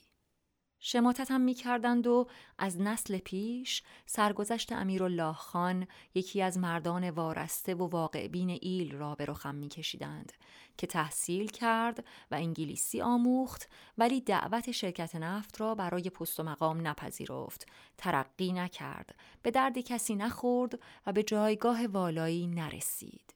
شماتتم 0.79 1.41
می 1.41 1.53
کردند 1.53 2.07
و 2.07 2.27
از 2.57 2.81
نسل 2.81 3.17
پیش 3.17 3.83
سرگذشت 4.05 4.71
امیرالله 4.71 5.33
خان 5.33 5.87
یکی 6.15 6.41
از 6.41 6.57
مردان 6.57 7.09
وارسته 7.09 7.75
و 7.75 7.87
واقع 7.87 8.27
بین 8.27 8.49
ایل 8.61 8.95
را 8.95 9.15
به 9.15 9.25
رخم 9.25 9.55
می 9.55 9.69
کشیدند 9.69 10.33
که 10.77 10.87
تحصیل 10.87 11.47
کرد 11.47 12.05
و 12.31 12.35
انگلیسی 12.35 13.01
آموخت 13.01 13.69
ولی 13.97 14.21
دعوت 14.21 14.71
شرکت 14.71 15.15
نفت 15.15 15.61
را 15.61 15.75
برای 15.75 16.09
پست 16.09 16.39
و 16.39 16.43
مقام 16.43 16.87
نپذیرفت. 16.87 17.67
ترقی 17.97 18.53
نکرد 18.53 19.15
به 19.41 19.51
درد 19.51 19.79
کسی 19.79 20.15
نخورد 20.15 20.79
و 21.05 21.13
به 21.13 21.23
جایگاه 21.23 21.87
والایی 21.87 22.47
نرسید. 22.47 23.35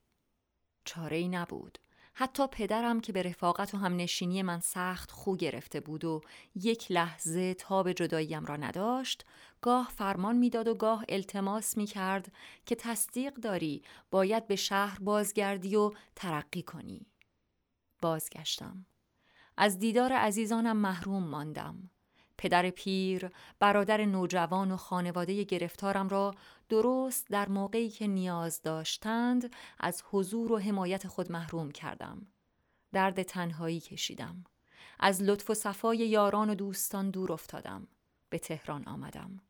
چاره 0.86 1.18
ای 1.18 1.28
نبود. 1.28 1.80
حتی 2.22 2.48
پدرم 2.48 3.02
که 3.02 3.14
به 3.14 3.24
رفاقت 3.24 3.74
و 3.74 3.78
همنشینی 3.78 4.42
من 4.42 4.60
سخت 4.60 5.12
خو 5.12 5.36
گرفته 5.36 5.80
بود 5.80 6.06
و 6.06 6.22
یک 6.56 6.92
لحظه 6.92 7.54
تا 7.54 7.84
به 7.84 7.94
جداییم 7.94 8.46
را 8.46 8.58
نداشت 8.58 9.26
گاه 9.62 9.92
فرمان 9.96 10.36
می‌داد 10.36 10.68
و 10.68 10.76
گاه 10.76 11.06
التماس 11.10 11.78
می 11.78 11.86
کرد 11.86 12.32
که 12.66 12.76
تصدیق 12.76 13.34
داری 13.34 13.84
باید 14.12 14.48
به 14.48 14.56
شهر 14.56 15.00
بازگردی 15.00 15.76
و 15.76 15.92
ترقی 16.16 16.64
کنی. 16.64 17.06
بازگشتم. 18.02 18.86
از 19.58 19.80
دیدار 19.80 20.14
عزیزانم 20.14 20.78
محروم 20.78 21.24
ماندم. 21.24 21.90
پدر 22.38 22.70
پیر، 22.70 23.30
برادر 23.60 24.06
نوجوان 24.06 24.72
و 24.72 24.78
خانواده 24.78 25.44
گرفتارم 25.44 26.10
را 26.10 26.36
درست 26.70 27.28
در 27.28 27.50
موقعی 27.50 27.90
که 27.90 28.08
نیاز 28.08 28.62
داشتند 28.62 29.54
از 29.80 30.04
حضور 30.12 30.52
و 30.52 30.58
حمایت 30.60 31.08
خود 31.08 31.32
محروم 31.32 31.72
کردم. 31.72 32.28
درد 32.94 33.24
تنهایی 33.24 33.80
کشیدم. 33.80 34.44
از 35.00 35.22
لطف 35.22 35.50
و 35.50 35.54
صفای 35.54 35.98
یاران 35.98 36.50
و 36.50 36.56
دوستان 36.56 37.10
دور 37.10 37.32
افتادم. 37.32 37.88
به 38.30 38.40
تهران 38.40 38.88
آمدم. 38.88 39.42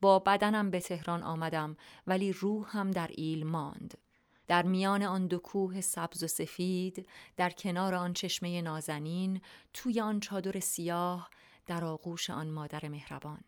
با 0.00 0.18
بدنم 0.18 0.70
به 0.70 0.80
تهران 0.80 1.22
آمدم 1.22 1.76
ولی 2.06 2.32
روحم 2.32 2.90
در 2.90 3.10
ایل 3.14 3.46
ماند. 3.46 3.98
در 4.46 4.62
میان 4.62 5.02
آن 5.02 5.26
دو 5.26 5.38
کوه 5.38 5.80
سبز 5.80 6.22
و 6.22 6.26
سفید، 6.26 7.08
در 7.36 7.50
کنار 7.50 7.94
آن 7.94 8.12
چشمه 8.12 8.62
نازنین، 8.62 9.40
توی 9.74 10.00
آن 10.00 10.20
چادر 10.20 10.60
سیاه، 10.60 11.30
در 11.66 11.84
آغوش 11.84 12.30
آن 12.30 12.50
مادر 12.50 12.88
مهربان 12.88 13.40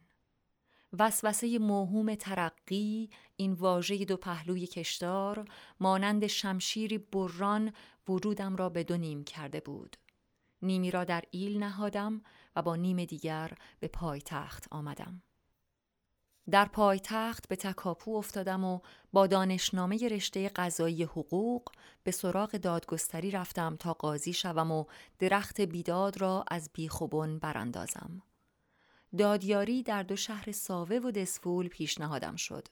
وسوسه 0.99 1.59
موهوم 1.59 2.15
ترقی 2.15 3.11
این 3.37 3.53
واژه 3.53 4.05
دو 4.05 4.17
پهلوی 4.17 4.67
کشدار 4.67 5.45
مانند 5.81 6.27
شمشیری 6.27 6.99
بران 6.99 7.73
وجودم 8.09 8.57
را 8.57 8.69
به 8.69 8.85
دو 8.85 8.97
نیم 8.97 9.25
کرده 9.25 9.61
بود 9.61 9.97
نیمی 10.63 10.91
را 10.91 11.05
در 11.05 11.25
ایل 11.31 11.59
نهادم 11.59 12.23
و 12.57 12.63
با 12.63 12.77
نیم 12.77 13.05
دیگر 13.05 13.53
به 13.81 13.89
پایتخت 13.89 14.67
آمدم 14.71 15.23
در 16.51 16.65
پایتخت 16.65 17.49
به 17.49 17.57
تکاپو 17.57 18.17
افتادم 18.17 18.65
و 18.65 18.81
با 19.13 19.27
دانشنامه 19.27 20.09
رشته 20.09 20.49
قضایی 20.49 21.03
حقوق 21.03 21.63
به 22.05 22.11
سراغ 22.11 22.51
دادگستری 22.51 23.31
رفتم 23.31 23.77
تا 23.77 23.93
قاضی 23.93 24.33
شوم 24.33 24.73
و 24.73 24.85
درخت 25.19 25.61
بیداد 25.61 26.21
را 26.21 26.45
از 26.51 26.71
بیخوبون 26.75 27.39
براندازم. 27.39 28.23
دادیاری 29.19 29.83
در 29.83 30.03
دو 30.03 30.17
شهر 30.17 30.53
ساوه 30.53 30.97
و 30.97 31.11
دسفول 31.11 31.69
پیشنهادم 31.69 32.37
شد. 32.37 32.69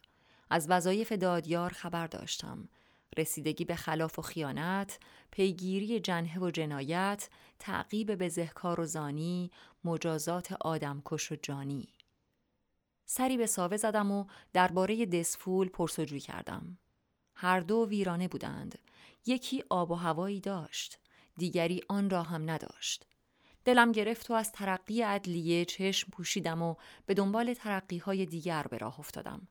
از 0.51 0.71
وظایف 0.71 1.13
دادیار 1.13 1.71
خبر 1.71 2.07
داشتم. 2.07 2.69
رسیدگی 3.17 3.65
به 3.65 3.77
خلاف 3.77 4.19
و 4.19 4.23
خیانت، 4.23 4.99
پیگیری 5.31 6.01
جنه 6.01 6.39
و 6.39 6.51
جنایت، 6.51 7.29
تعقیب 7.59 8.15
بزهکار 8.15 8.81
و 8.81 8.87
زانی، 8.87 9.51
مجازات 9.85 10.53
آدمکش 10.53 11.33
و 11.33 11.37
جانی. 11.43 11.89
سری 13.07 13.37
به 13.37 13.47
ساوه 13.47 13.77
زدم 13.77 14.11
و 14.13 14.27
درباره 14.53 15.07
دسفول 15.07 15.69
پرسجوی 15.69 16.21
کردم. 16.21 16.79
هر 17.35 17.61
دو 17.61 17.87
ویرانه 17.89 18.29
بودند 18.29 18.79
یکی 19.27 19.65
آب 19.71 19.91
و 19.91 19.95
هوایی 19.95 20.41
داشت 20.41 20.99
دیگری 21.37 21.83
آن 21.89 22.11
را 22.11 22.23
هم 22.23 22.51
نداشت 22.51 23.07
دلم 23.69 23.93
گرفت 23.93 24.31
و 24.31 24.35
از 24.35 24.53
ترقی 24.53 25.03
عدلیه 25.03 25.65
چشم 25.65 26.11
پوشیدم 26.11 26.63
و 26.63 26.75
به 27.07 27.15
دنبال 27.15 27.55
ترقی 27.55 27.99
های 27.99 28.27
دیگر 28.27 28.63
به 28.63 28.79
راه 28.79 29.01
افتادم 29.01 29.49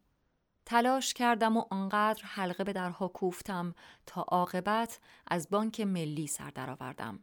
تلاش 0.65 1.13
کردم 1.13 1.57
و 1.57 1.63
آنقدر 1.69 2.23
حلقه 2.23 2.63
به 2.63 2.73
درها 2.73 3.07
کوفتم 3.07 3.75
تا 4.05 4.21
عاقبت 4.21 4.99
از 5.27 5.49
بانک 5.49 5.81
ملی 5.81 6.27
سر 6.27 6.49
درآوردم 6.49 7.19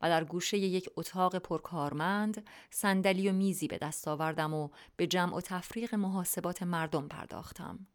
و 0.00 0.08
در 0.08 0.24
گوشه 0.24 0.58
یک 0.58 0.90
اتاق 0.96 1.36
پرکارمند 1.38 2.48
صندلی 2.70 3.28
و 3.28 3.32
میزی 3.32 3.68
به 3.68 3.78
دست 3.78 4.08
آوردم 4.08 4.54
و 4.54 4.68
به 4.96 5.06
جمع 5.06 5.36
و 5.36 5.40
تفریق 5.40 5.94
محاسبات 5.94 6.62
مردم 6.62 7.08
پرداختم. 7.08 7.86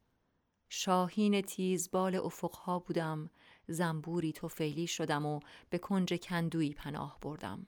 شاهین 0.69 1.41
تیز 1.41 1.91
بال 1.91 2.15
افقها 2.15 2.79
بودم، 2.79 3.29
زنبوری 3.67 4.31
توفیلی 4.31 4.87
شدم 4.87 5.25
و 5.25 5.39
به 5.69 5.77
کنج 5.77 6.13
کندویی 6.13 6.73
پناه 6.73 7.17
بردم. 7.21 7.67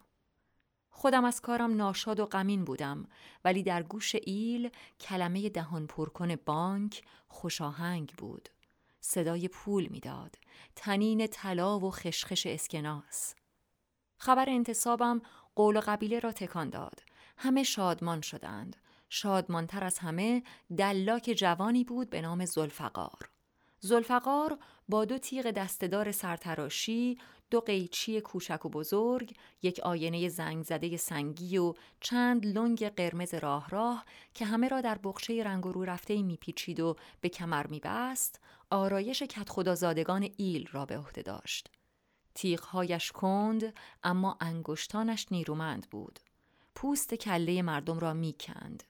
خودم 0.97 1.25
از 1.25 1.41
کارم 1.41 1.75
ناشاد 1.75 2.19
و 2.19 2.25
غمین 2.25 2.65
بودم 2.65 3.07
ولی 3.43 3.63
در 3.63 3.83
گوش 3.83 4.15
ایل 4.23 4.69
کلمه 4.99 5.49
دهان 5.49 5.87
پرکن 5.87 6.35
بانک 6.35 7.03
خوشاهنگ 7.27 8.13
بود. 8.17 8.49
صدای 9.01 9.47
پول 9.47 9.87
می‌داد. 9.87 10.35
تنین 10.75 11.27
طلا 11.27 11.79
و 11.79 11.91
خشخش 11.91 12.45
اسکناس. 12.45 13.35
خبر 14.17 14.49
انتصابم 14.49 15.21
قول 15.55 15.77
و 15.77 15.81
قبیله 15.85 16.19
را 16.19 16.31
تکان 16.31 16.69
داد. 16.69 17.03
همه 17.37 17.63
شادمان 17.63 18.21
شدند. 18.21 18.75
شادمانتر 19.09 19.83
از 19.83 19.99
همه 19.99 20.43
دلاک 20.77 21.33
جوانی 21.37 21.83
بود 21.83 22.09
به 22.09 22.21
نام 22.21 22.45
زلفقار. 22.45 23.29
زلفقار 23.79 24.57
با 24.89 25.05
دو 25.05 25.17
تیغ 25.17 25.51
دستدار 25.51 26.11
سرتراشی، 26.11 27.17
دو 27.49 27.59
قیچی 27.59 28.21
کوچک 28.21 28.65
و 28.65 28.69
بزرگ، 28.69 29.35
یک 29.61 29.79
آینه 29.79 30.29
زنگ 30.29 30.63
زده 30.63 30.97
سنگی 30.97 31.57
و 31.57 31.73
چند 31.99 32.45
لنگ 32.45 32.89
قرمز 32.89 33.33
راه 33.33 33.69
راه 33.69 34.05
که 34.33 34.45
همه 34.45 34.67
را 34.67 34.81
در 34.81 34.97
بخشه 35.03 35.33
رنگ 35.33 35.65
و 35.65 35.71
رو 35.71 35.85
رفته 35.85 36.21
میپیچید 36.21 36.79
و 36.79 36.95
به 37.21 37.29
کمر 37.29 37.67
میبست، 37.67 38.39
آرایش 38.69 39.23
کت 39.23 39.49
خدازادگان 39.49 40.29
ایل 40.37 40.67
را 40.71 40.85
به 40.85 40.97
عهده 40.97 41.21
داشت. 41.21 41.71
تیغهایش 42.35 43.11
کند 43.11 43.73
اما 44.03 44.37
انگشتانش 44.41 45.27
نیرومند 45.31 45.87
بود. 45.91 46.19
پوست 46.75 47.13
کله 47.13 47.61
مردم 47.61 47.99
را 47.99 48.13
می‌کند. 48.13 48.83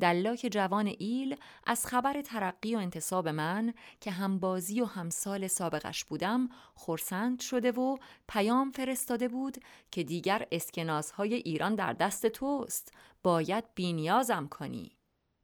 دلاک 0.00 0.48
جوان 0.52 0.86
ایل 0.98 1.36
از 1.66 1.86
خبر 1.86 2.22
ترقی 2.22 2.74
و 2.74 2.78
انتصاب 2.78 3.28
من 3.28 3.74
که 4.00 4.10
هم 4.10 4.38
بازی 4.38 4.80
و 4.80 4.84
هم 4.84 5.10
سال 5.10 5.46
سابقش 5.46 6.04
بودم 6.04 6.48
خورسند 6.74 7.40
شده 7.40 7.72
و 7.72 7.96
پیام 8.28 8.70
فرستاده 8.70 9.28
بود 9.28 9.56
که 9.90 10.02
دیگر 10.02 10.46
اسکناسهای 10.52 11.34
ایران 11.34 11.74
در 11.74 11.92
دست 11.92 12.26
توست 12.26 12.92
باید 13.22 13.64
بینیازم 13.74 14.46
کنی 14.46 14.98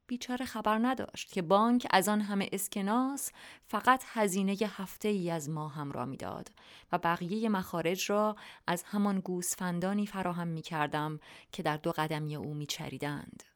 بیچاره 0.07 0.45
خبر 0.45 0.79
نداشت 0.81 1.31
که 1.31 1.41
بانک 1.41 1.87
از 1.91 2.09
آن 2.09 2.21
همه 2.21 2.49
اسکناس 2.51 3.31
فقط 3.67 4.03
هزینه 4.07 4.57
هفته 4.67 5.07
ای 5.07 5.31
از 5.31 5.49
ما 5.49 5.67
هم 5.67 5.91
را 5.91 6.05
می‌داد 6.05 6.51
و 6.91 6.97
بقیه 6.97 7.49
مخارج 7.49 8.09
را 8.11 8.35
از 8.67 8.83
همان 8.83 9.19
گوسفندانی 9.19 10.07
فراهم 10.07 10.47
می 10.47 10.61
کردم 10.61 11.19
که 11.51 11.63
در 11.63 11.77
دو 11.77 11.91
قدمی 11.91 12.35
او 12.35 12.53
می 12.53 12.65
چریدند. 12.65 13.54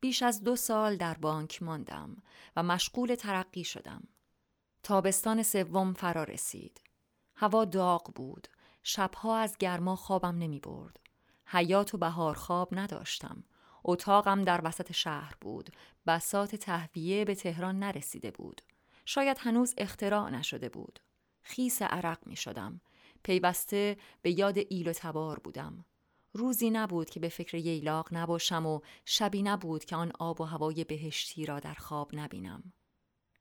بیش 0.00 0.22
از 0.22 0.44
دو 0.44 0.56
سال 0.56 0.96
در 0.96 1.14
بانک 1.14 1.62
ماندم 1.62 2.16
و 2.56 2.62
مشغول 2.62 3.14
ترقی 3.14 3.64
شدم. 3.64 4.08
تابستان 4.82 5.42
سوم 5.42 5.92
فرا 5.92 6.24
رسید. 6.24 6.80
هوا 7.36 7.64
داغ 7.64 8.12
بود. 8.14 8.48
شبها 8.82 9.36
از 9.36 9.58
گرما 9.58 9.96
خوابم 9.96 10.38
نمی 10.38 10.60
برد. 10.60 11.00
حیات 11.46 11.94
و 11.94 11.98
بهار 11.98 12.34
خواب 12.34 12.68
نداشتم. 12.72 13.44
اتاقم 13.84 14.44
در 14.44 14.60
وسط 14.64 14.92
شهر 14.92 15.34
بود. 15.40 15.70
بسات 16.06 16.56
تهویه 16.56 17.24
به 17.24 17.34
تهران 17.34 17.78
نرسیده 17.78 18.30
بود. 18.30 18.62
شاید 19.04 19.36
هنوز 19.40 19.74
اختراع 19.78 20.30
نشده 20.30 20.68
بود. 20.68 21.00
خیس 21.42 21.82
عرق 21.82 22.26
می 22.26 22.36
شدم. 22.36 22.80
پیوسته 23.22 23.96
به 24.22 24.38
یاد 24.38 24.58
ایل 24.68 24.88
و 24.88 24.92
تبار 24.92 25.38
بودم. 25.38 25.84
روزی 26.32 26.70
نبود 26.70 27.10
که 27.10 27.20
به 27.20 27.28
فکر 27.28 27.54
ییلاق 27.54 28.08
نباشم 28.12 28.66
و 28.66 28.80
شبی 29.04 29.42
نبود 29.42 29.84
که 29.84 29.96
آن 29.96 30.12
آب 30.18 30.40
و 30.40 30.44
هوای 30.44 30.84
بهشتی 30.84 31.46
را 31.46 31.60
در 31.60 31.74
خواب 31.74 32.10
نبینم. 32.14 32.72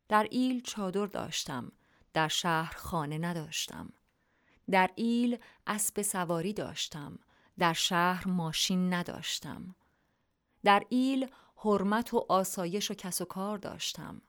در 0.10 0.28
ایل 0.32 0.62
چادر 0.62 1.06
داشتم، 1.06 1.72
در 2.14 2.28
شهر 2.28 2.76
خانه 2.78 3.18
نداشتم. 3.18 3.94
در 4.72 4.90
ایل 4.96 5.38
اسب 5.68 6.02
سواری 6.02 6.54
داشتم، 6.54 7.20
در 7.60 7.74
شهر 7.74 8.28
ماشین 8.28 8.94
نداشتم. 8.94 9.76
در 10.64 10.84
ایل 10.90 11.28
حرمت 11.56 12.14
و 12.14 12.26
آسایش 12.30 12.92
و 12.92 12.94
کس 12.94 13.22
و 13.22 13.26
کار 13.26 13.58
داشتم. 13.58 14.22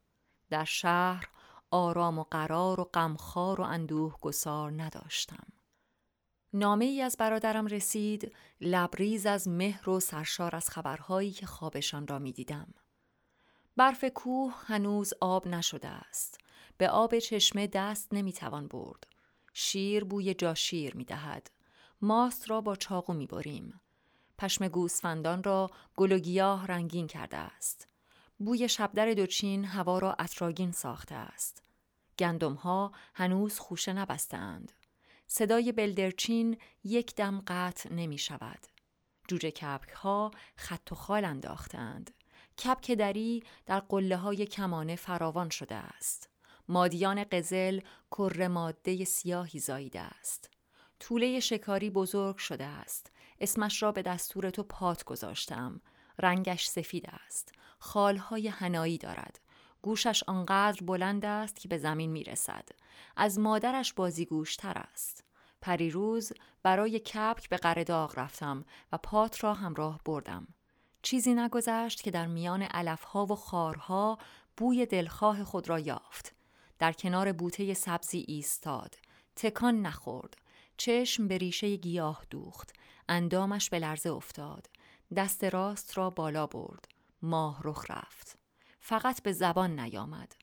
در 0.50 0.64
شهر 0.64 1.28
آرام 1.70 2.18
و 2.18 2.24
قرار 2.24 2.80
و 2.80 2.84
غمخوار 2.84 3.60
و 3.60 3.64
اندوه 3.64 4.16
گسار 4.20 4.82
نداشتم. 4.82 5.46
نامه 6.52 6.84
ای 6.84 7.02
از 7.02 7.16
برادرم 7.18 7.66
رسید 7.66 8.32
لبریز 8.60 9.26
از 9.26 9.48
مهر 9.48 9.90
و 9.90 10.00
سرشار 10.00 10.56
از 10.56 10.70
خبرهایی 10.70 11.30
که 11.30 11.46
خوابشان 11.46 12.06
را 12.06 12.18
می 12.18 12.32
دیدم. 12.32 12.74
برف 13.76 14.04
کوه 14.04 14.54
هنوز 14.66 15.12
آب 15.20 15.48
نشده 15.48 15.88
است. 15.88 16.38
به 16.78 16.88
آب 16.88 17.18
چشمه 17.18 17.66
دست 17.66 18.14
نمی 18.14 18.32
توان 18.32 18.68
برد. 18.68 19.06
شیر 19.52 20.04
بوی 20.04 20.34
جاشیر 20.34 20.96
می 20.96 21.04
دهد. 21.04 21.50
ماست 22.02 22.50
را 22.50 22.60
با 22.60 22.76
چاقو 22.76 23.12
می 23.12 23.26
بریم. 23.26 23.80
پشم 24.38 24.68
گوسفندان 24.68 25.42
را 25.42 25.70
گل 25.96 26.12
و 26.12 26.18
گیاه 26.18 26.66
رنگین 26.66 27.06
کرده 27.06 27.36
است. 27.36 27.88
بوی 28.38 28.68
شبدر 28.68 29.12
دوچین 29.12 29.64
هوا 29.64 29.98
را 29.98 30.16
اطراگین 30.18 30.72
ساخته 30.72 31.14
است. 31.14 31.62
گندم 32.18 32.54
ها 32.54 32.92
هنوز 33.14 33.58
خوشه 33.58 33.92
نبستند. 33.92 34.72
صدای 35.32 35.72
بلدرچین 35.72 36.58
یک 36.84 37.14
دم 37.14 37.42
قطع 37.46 37.92
نمی 37.92 38.18
شود. 38.18 38.58
جوجه 39.28 39.50
کپک 39.50 39.90
ها 39.90 40.30
خط 40.56 40.92
و 40.92 40.94
خال 40.94 41.24
انداختند. 41.24 42.10
کپک 42.64 42.90
دری 42.90 43.42
در 43.66 43.80
قله 43.80 44.16
های 44.16 44.46
کمانه 44.46 44.96
فراوان 44.96 45.50
شده 45.50 45.74
است. 45.74 46.28
مادیان 46.68 47.24
قزل 47.24 47.80
کر 48.10 48.48
ماده 48.48 49.04
سیاهی 49.04 49.58
زاییده 49.58 50.00
است. 50.00 50.50
طوله 51.00 51.40
شکاری 51.40 51.90
بزرگ 51.90 52.36
شده 52.36 52.64
است. 52.64 53.12
اسمش 53.40 53.82
را 53.82 53.92
به 53.92 54.02
دستور 54.02 54.50
تو 54.50 54.62
پات 54.62 55.04
گذاشتم. 55.04 55.80
رنگش 56.18 56.66
سفید 56.66 57.08
است. 57.26 57.52
خالهای 57.78 58.48
هنایی 58.48 58.98
دارد. 58.98 59.40
گوشش 59.82 60.22
آنقدر 60.26 60.84
بلند 60.84 61.24
است 61.24 61.60
که 61.60 61.68
به 61.68 61.78
زمین 61.78 62.10
می 62.10 62.24
رسد. 62.24 62.68
از 63.16 63.38
مادرش 63.38 63.92
بازیگوشتر 63.92 64.78
است. 64.78 65.24
پریروز 65.60 66.32
برای 66.62 66.98
کپک 66.98 67.48
به 67.48 67.56
قرداغ 67.56 68.18
رفتم 68.18 68.64
و 68.92 68.98
پات 68.98 69.44
را 69.44 69.54
همراه 69.54 70.00
بردم. 70.04 70.48
چیزی 71.02 71.34
نگذشت 71.34 72.02
که 72.02 72.10
در 72.10 72.26
میان 72.26 72.62
علفها 72.62 73.26
و 73.26 73.34
خارها 73.34 74.18
بوی 74.56 74.86
دلخواه 74.86 75.44
خود 75.44 75.68
را 75.68 75.78
یافت. 75.78 76.34
در 76.78 76.92
کنار 76.92 77.32
بوته 77.32 77.74
سبزی 77.74 78.24
ایستاد. 78.28 78.94
تکان 79.36 79.82
نخورد. 79.82 80.36
چشم 80.76 81.28
به 81.28 81.38
ریشه 81.38 81.76
گیاه 81.76 82.24
دوخت. 82.30 82.72
اندامش 83.08 83.70
به 83.70 83.78
لرزه 83.78 84.10
افتاد. 84.10 84.70
دست 85.16 85.44
راست 85.44 85.98
را 85.98 86.10
بالا 86.10 86.46
برد. 86.46 86.88
ماه 87.22 87.60
رخ 87.64 87.90
رفت. 87.90 88.38
فقط 88.80 89.22
به 89.22 89.32
زبان 89.32 89.80
نیامد. 89.80 90.34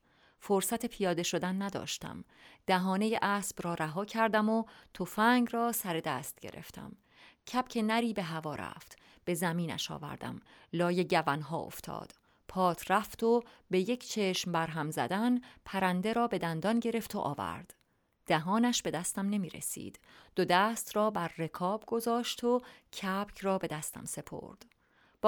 فرصت 0.47 0.85
پیاده 0.85 1.23
شدن 1.23 1.61
نداشتم. 1.61 2.23
دهانه 2.67 3.19
اسب 3.21 3.59
را 3.63 3.73
رها 3.73 4.05
کردم 4.05 4.49
و 4.49 4.65
تفنگ 4.93 5.49
را 5.51 5.71
سر 5.71 5.99
دست 5.99 6.39
گرفتم. 6.39 6.97
کپک 7.53 7.77
نری 7.83 8.13
به 8.13 8.23
هوا 8.23 8.55
رفت. 8.55 8.99
به 9.25 9.33
زمینش 9.33 9.91
آوردم. 9.91 10.39
لای 10.73 11.07
گونها 11.07 11.57
افتاد. 11.57 12.11
پات 12.47 12.91
رفت 12.91 13.23
و 13.23 13.43
به 13.69 13.79
یک 13.79 14.07
چشم 14.09 14.51
برهم 14.51 14.91
زدن 14.91 15.39
پرنده 15.65 16.13
را 16.13 16.27
به 16.27 16.37
دندان 16.37 16.79
گرفت 16.79 17.15
و 17.15 17.19
آورد. 17.19 17.73
دهانش 18.25 18.81
به 18.81 18.91
دستم 18.91 19.29
نمی 19.29 19.49
رسید. 19.49 19.99
دو 20.35 20.45
دست 20.45 20.95
را 20.95 21.11
بر 21.11 21.31
رکاب 21.37 21.83
گذاشت 21.87 22.43
و 22.43 22.61
کپک 23.01 23.39
را 23.39 23.57
به 23.57 23.67
دستم 23.67 24.05
سپرد. 24.05 24.76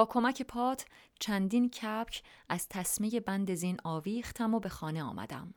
با 0.00 0.06
کمک 0.06 0.42
پات 0.42 0.86
چندین 1.18 1.70
کپک 1.70 2.22
از 2.48 2.68
تسمه 2.68 3.20
بند 3.20 3.54
زین 3.54 3.76
آویختم 3.84 4.54
و 4.54 4.60
به 4.60 4.68
خانه 4.68 5.02
آمدم. 5.02 5.54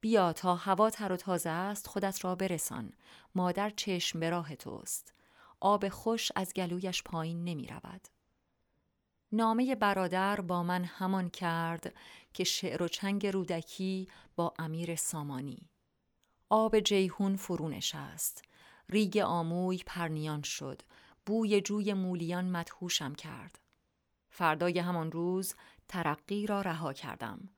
بیا 0.00 0.32
تا 0.32 0.54
هوا 0.54 0.90
تر 0.90 1.12
و 1.12 1.16
تازه 1.16 1.50
است 1.50 1.86
خودت 1.86 2.24
را 2.24 2.34
برسان. 2.34 2.92
مادر 3.34 3.70
چشم 3.70 4.20
به 4.20 4.30
راه 4.30 4.54
توست. 4.54 5.14
آب 5.60 5.88
خوش 5.88 6.32
از 6.36 6.52
گلویش 6.54 7.02
پایین 7.02 7.44
نمی 7.44 7.66
رود. 7.66 8.08
نامه 9.32 9.74
برادر 9.74 10.40
با 10.40 10.62
من 10.62 10.84
همان 10.84 11.28
کرد 11.28 11.94
که 12.34 12.44
شعر 12.44 12.82
و 12.82 12.88
چنگ 12.88 13.26
رودکی 13.26 14.08
با 14.36 14.54
امیر 14.58 14.96
سامانی 14.96 15.70
آب 16.50 16.80
جیهون 16.80 17.36
فرو 17.36 17.68
نشست 17.68 18.42
ریگ 18.88 19.18
آموی 19.18 19.82
پرنیان 19.86 20.42
شد 20.42 20.82
بوی 21.26 21.60
جوی 21.60 21.94
مولیان 21.94 22.50
مدهوشم 22.50 23.14
کرد. 23.14 23.58
فردای 24.30 24.78
همان 24.78 25.12
روز 25.12 25.54
ترقی 25.88 26.46
را 26.46 26.60
رها 26.60 26.92
کردم. 26.92 27.48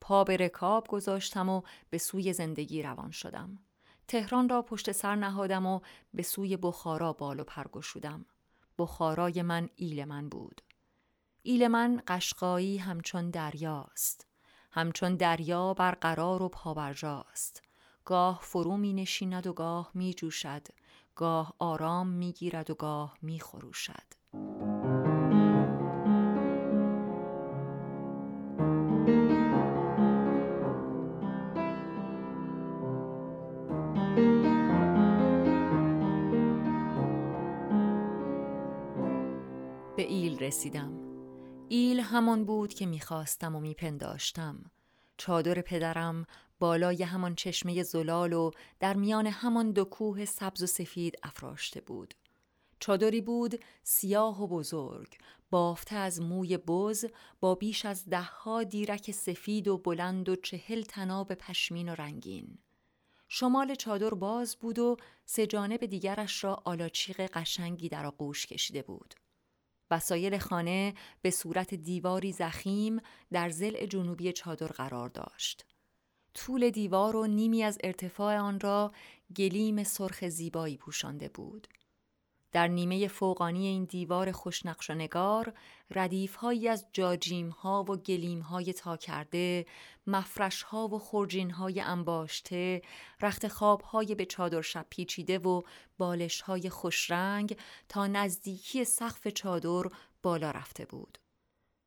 پا 0.00 0.24
به 0.24 0.36
رکاب 0.36 0.86
گذاشتم 0.88 1.48
و 1.48 1.62
به 1.90 1.98
سوی 1.98 2.32
زندگی 2.32 2.82
روان 2.82 3.10
شدم. 3.10 3.58
تهران 4.08 4.48
را 4.48 4.62
پشت 4.62 4.92
سر 4.92 5.14
نهادم 5.14 5.66
و 5.66 5.80
به 6.14 6.22
سوی 6.22 6.56
بخارا 6.56 7.12
بال 7.12 7.40
و 7.40 7.44
پر 7.44 7.80
شدم 7.80 8.26
بخارای 8.78 9.42
من 9.42 9.68
ایل 9.76 10.04
من 10.04 10.28
بود. 10.28 10.62
ایل 11.42 11.68
من 11.68 12.02
قشقایی 12.06 12.78
همچون 12.78 13.30
دریاست. 13.30 14.26
همچون 14.70 15.16
دریا 15.16 15.74
برقرار 15.74 16.42
و 16.42 16.48
پابرجاست. 16.48 17.62
گاه 18.04 18.40
فرو 18.42 18.76
می 18.76 18.92
نشیند 18.92 19.46
و 19.46 19.52
گاه 19.52 19.90
می 19.94 20.14
جوشد. 20.14 20.68
گاه 21.18 21.54
آرام 21.58 22.08
می 22.08 22.32
گیرد 22.32 22.70
و 22.70 22.74
گاه 22.74 23.16
می 23.22 23.40
خروشد 23.40 24.14
به 39.96 40.02
ایل 40.02 40.38
رسیدم. 40.38 40.92
ایل 41.68 42.00
همان 42.00 42.44
بود 42.44 42.74
که 42.74 42.86
می‌خواستم 42.86 43.56
و 43.56 43.60
میپنداشتم. 43.60 44.70
چادر 45.16 45.60
پدرم 45.60 46.26
بالای 46.58 47.02
همان 47.02 47.34
چشمه 47.34 47.82
زلال 47.82 48.32
و 48.32 48.50
در 48.80 48.94
میان 48.94 49.26
همان 49.26 49.72
دو 49.72 49.84
کوه 49.84 50.24
سبز 50.24 50.62
و 50.62 50.66
سفید 50.66 51.18
افراشته 51.22 51.80
بود. 51.80 52.14
چادری 52.80 53.20
بود 53.20 53.64
سیاه 53.82 54.42
و 54.42 54.46
بزرگ 54.46 55.18
بافته 55.50 55.96
از 55.96 56.20
موی 56.20 56.56
بز 56.56 57.04
با 57.40 57.54
بیش 57.54 57.84
از 57.84 58.08
دهها 58.08 58.62
دیرک 58.62 59.10
سفید 59.10 59.68
و 59.68 59.78
بلند 59.78 60.28
و 60.28 60.36
چهل 60.36 60.82
تناب 60.82 61.34
پشمین 61.34 61.88
و 61.88 61.94
رنگین. 61.94 62.58
شمال 63.28 63.74
چادر 63.74 64.10
باز 64.10 64.56
بود 64.56 64.78
و 64.78 64.96
سه 65.24 65.46
جانب 65.46 65.86
دیگرش 65.86 66.44
را 66.44 66.62
آلاچیق 66.64 67.20
قشنگی 67.20 67.88
در 67.88 68.06
آغوش 68.06 68.46
کشیده 68.46 68.82
بود. 68.82 69.14
وسایل 69.90 70.38
خانه 70.38 70.94
به 71.22 71.30
صورت 71.30 71.74
دیواری 71.74 72.32
زخیم 72.32 73.00
در 73.32 73.48
زل 73.50 73.86
جنوبی 73.86 74.32
چادر 74.32 74.66
قرار 74.66 75.08
داشت. 75.08 75.66
طول 76.34 76.70
دیوار 76.70 77.16
و 77.16 77.26
نیمی 77.26 77.62
از 77.62 77.78
ارتفاع 77.84 78.38
آن 78.38 78.60
را 78.60 78.92
گلیم 79.36 79.84
سرخ 79.84 80.28
زیبایی 80.28 80.76
پوشانده 80.76 81.28
بود. 81.28 81.68
در 82.52 82.68
نیمه 82.68 83.08
فوقانی 83.08 83.66
این 83.66 83.84
دیوار 83.84 84.32
خوشنقش 84.32 84.90
و 84.90 84.94
نگار 84.94 85.52
ردیف 85.90 86.34
هایی 86.34 86.68
از 86.68 86.86
جاجیم 86.92 87.48
ها 87.48 87.84
و 87.88 87.96
گلیم 87.96 88.40
های 88.40 88.72
تا 88.72 88.96
کرده، 88.96 89.66
مفرش 90.06 90.62
ها 90.62 90.88
و 90.88 90.98
خورجین 90.98 91.50
های 91.50 91.80
انباشته، 91.80 92.82
رخت 93.20 93.48
خواب 93.48 93.80
های 93.80 94.14
به 94.14 94.26
چادر 94.26 94.62
شب 94.62 94.86
پیچیده 94.90 95.38
و 95.38 95.62
بالش 95.98 96.40
های 96.40 96.70
خوشرنگ 96.70 97.56
تا 97.88 98.06
نزدیکی 98.06 98.84
سقف 98.84 99.28
چادر 99.28 99.90
بالا 100.22 100.50
رفته 100.50 100.84
بود. 100.84 101.18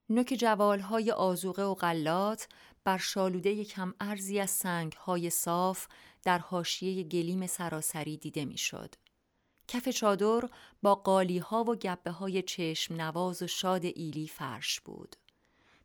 نوک 0.10 0.36
جوال 0.40 0.80
های 0.80 1.12
آزوقه 1.12 1.64
و 1.64 1.74
غلات 1.74 2.48
بر 2.84 2.98
شالوده 2.98 3.66
کم 3.66 3.94
ارزی 4.00 4.40
از 4.40 4.50
سنگ 4.50 4.94
های 4.94 5.30
صاف 5.30 5.88
در 6.24 6.40
حاشیه 6.40 7.04
گلیم 7.04 7.48
سراسری 7.48 8.18
دیده 8.18 8.46
می‌شد. 8.46 8.96
کف 9.68 9.90
چادر 9.90 10.50
با 10.82 10.96
قالی 10.96 11.38
ها 11.38 11.64
و 11.64 11.76
گبه 11.76 12.12
های 12.12 12.42
چشم 12.42 12.94
نواز 12.96 13.42
و 13.42 13.48
شاد 13.48 13.86
ایلی 13.86 14.28
فرش 14.28 14.80
بود. 14.80 15.16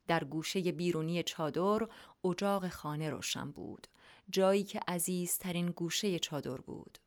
در 0.06 0.24
گوشه 0.24 0.72
بیرونی 0.72 1.22
چادر 1.22 1.88
اجاق 2.24 2.68
خانه 2.68 3.10
روشن 3.10 3.50
بود. 3.50 3.86
جایی 4.30 4.64
که 4.64 4.80
عزیزترین 4.88 5.66
گوشه 5.66 6.18
چادر 6.18 6.56
بود. 6.56 6.98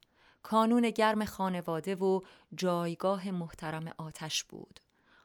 کانون 0.43 0.89
گرم 0.89 1.25
خانواده 1.25 1.95
و 1.95 2.21
جایگاه 2.55 3.31
محترم 3.31 3.93
آتش 3.97 4.43
بود. 4.43 4.79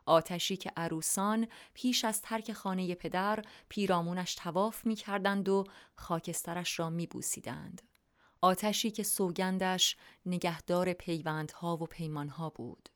آتشی 0.07 0.57
که 0.57 0.73
عروسان 0.77 1.49
پیش 1.75 2.05
از 2.05 2.23
ترک 2.23 2.53
خانه 2.53 2.95
پدر 2.95 3.45
پیرامونش 3.69 4.35
تواف 4.35 4.87
می 4.87 4.95
کردند 4.95 5.49
و 5.49 5.64
خاکسترش 5.97 6.79
را 6.79 6.90
می 6.90 7.07
بوسیدند. 7.07 7.83
آتشی 8.40 8.90
که 8.90 9.03
سوگندش 9.03 9.97
نگهدار 10.27 10.93
پیوندها 10.93 11.77
و 11.77 11.87
پیمانها 11.87 12.51
بود. 12.51 12.88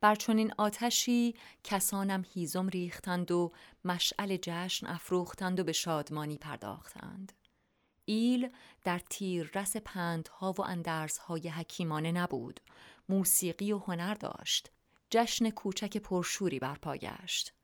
بر 0.00 0.14
چنین 0.14 0.52
آتشی 0.58 1.34
کسانم 1.64 2.24
هیزم 2.34 2.68
ریختند 2.68 3.30
و 3.30 3.52
مشعل 3.84 4.36
جشن 4.42 4.86
افروختند 4.86 5.60
و 5.60 5.64
به 5.64 5.72
شادمانی 5.72 6.38
پرداختند. 6.38 7.32
ایل 8.04 8.50
در 8.84 8.98
تیر 9.10 9.50
رس 9.54 9.76
پندها 9.76 10.52
و 10.52 10.62
اندرزهای 10.62 11.48
حکیمانه 11.48 12.12
نبود. 12.12 12.60
موسیقی 13.08 13.72
و 13.72 13.78
هنر 13.78 14.14
داشت. 14.14 14.70
جشن 15.14 15.50
کوچک 15.50 15.96
پرشوری 15.96 16.58
برپا 16.58 16.96
گشت. 16.96 17.54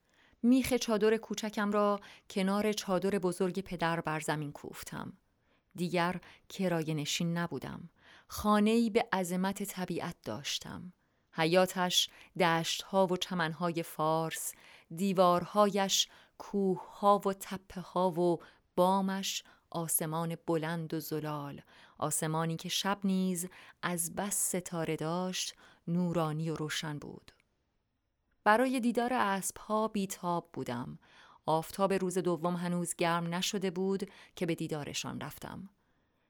میخ 0.42 0.74
چادر 0.74 1.16
کوچکم 1.16 1.72
را 1.72 2.00
کنار 2.30 2.72
چادر 2.72 3.10
بزرگ 3.10 3.60
پدر 3.60 4.00
بر 4.00 4.20
زمین 4.20 4.52
کوفتم. 4.52 5.12
دیگر 5.74 6.20
کرایه 6.48 6.94
نشین 6.94 7.38
نبودم. 7.38 7.90
خانه‌ای 8.28 8.90
به 8.90 9.08
عظمت 9.12 9.62
طبیعت 9.62 10.16
داشتم. 10.24 10.92
حیاتش 11.32 12.08
دشتها 12.40 13.06
و 13.06 13.16
چمنهای 13.16 13.82
فارس، 13.82 14.52
دیوارهایش 14.96 16.08
کوهها 16.38 17.20
و 17.26 17.32
تپه 17.32 17.80
ها 17.80 18.10
و 18.10 18.38
بامش 18.76 19.42
آسمان 19.70 20.36
بلند 20.46 20.94
و 20.94 21.00
زلال 21.00 21.62
آسمانی 21.98 22.56
که 22.56 22.68
شب 22.68 22.98
نیز 23.04 23.48
از 23.82 24.14
بس 24.14 24.48
ستاره 24.48 24.96
داشت 24.96 25.54
نورانی 25.88 26.50
و 26.50 26.54
روشن 26.54 26.98
بود 26.98 27.32
برای 28.48 28.80
دیدار 28.80 29.12
اسبها 29.12 29.88
بیتاب 29.88 30.50
بودم 30.52 30.98
آفتاب 31.46 31.92
روز 31.92 32.18
دوم 32.18 32.56
هنوز 32.56 32.94
گرم 32.94 33.34
نشده 33.34 33.70
بود 33.70 34.10
که 34.36 34.46
به 34.46 34.54
دیدارشان 34.54 35.20
رفتم. 35.20 35.70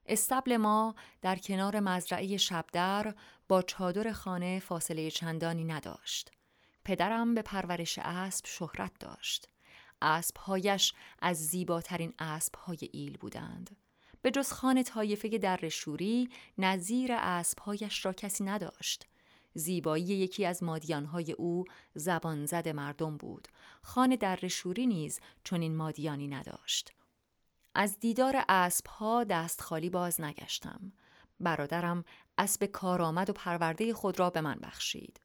استبل 0.06 0.56
ما 0.56 0.94
در 1.22 1.36
کنار 1.36 1.80
مزرعه 1.80 2.36
شبدر 2.36 3.14
با 3.48 3.62
چادر 3.62 4.12
خانه 4.12 4.60
فاصله 4.60 5.10
چندانی 5.10 5.64
نداشت. 5.64 6.30
پدرم 6.84 7.34
به 7.34 7.42
پرورش 7.42 7.98
اسب 8.02 8.46
شهرت 8.46 8.92
داشت. 9.00 9.48
اسبهایش 10.02 10.94
از 11.22 11.36
زیباترین 11.36 12.14
اسبهای 12.18 12.78
ایل 12.92 13.16
بودند. 13.16 13.76
به 14.22 14.30
جز 14.30 14.52
خان 14.52 14.82
طایفه 14.82 15.28
در 15.28 15.68
شوری 15.68 16.28
نظیر 16.58 17.12
اسبهایش 17.12 18.04
را 18.04 18.12
کسی 18.12 18.44
نداشت. 18.44 19.06
زیبایی 19.58 20.04
یکی 20.04 20.46
از 20.46 20.62
مادیانهای 20.62 21.32
او 21.32 21.64
زبان 21.94 22.46
زد 22.46 22.68
مردم 22.68 23.16
بود. 23.16 23.48
خان 23.82 24.16
در 24.16 24.48
شوری 24.48 24.86
نیز 24.86 25.20
چنین 25.44 25.76
مادیانی 25.76 26.28
نداشت. 26.28 26.92
از 27.74 28.00
دیدار 28.00 28.44
اسبها 28.48 29.24
دست 29.24 29.60
خالی 29.60 29.90
باز 29.90 30.20
نگشتم. 30.20 30.92
برادرم 31.40 32.04
اسب 32.38 32.64
کارآمد 32.64 33.30
و 33.30 33.32
پرورده 33.32 33.94
خود 33.94 34.18
را 34.18 34.30
به 34.30 34.40
من 34.40 34.58
بخشید. 34.62 35.20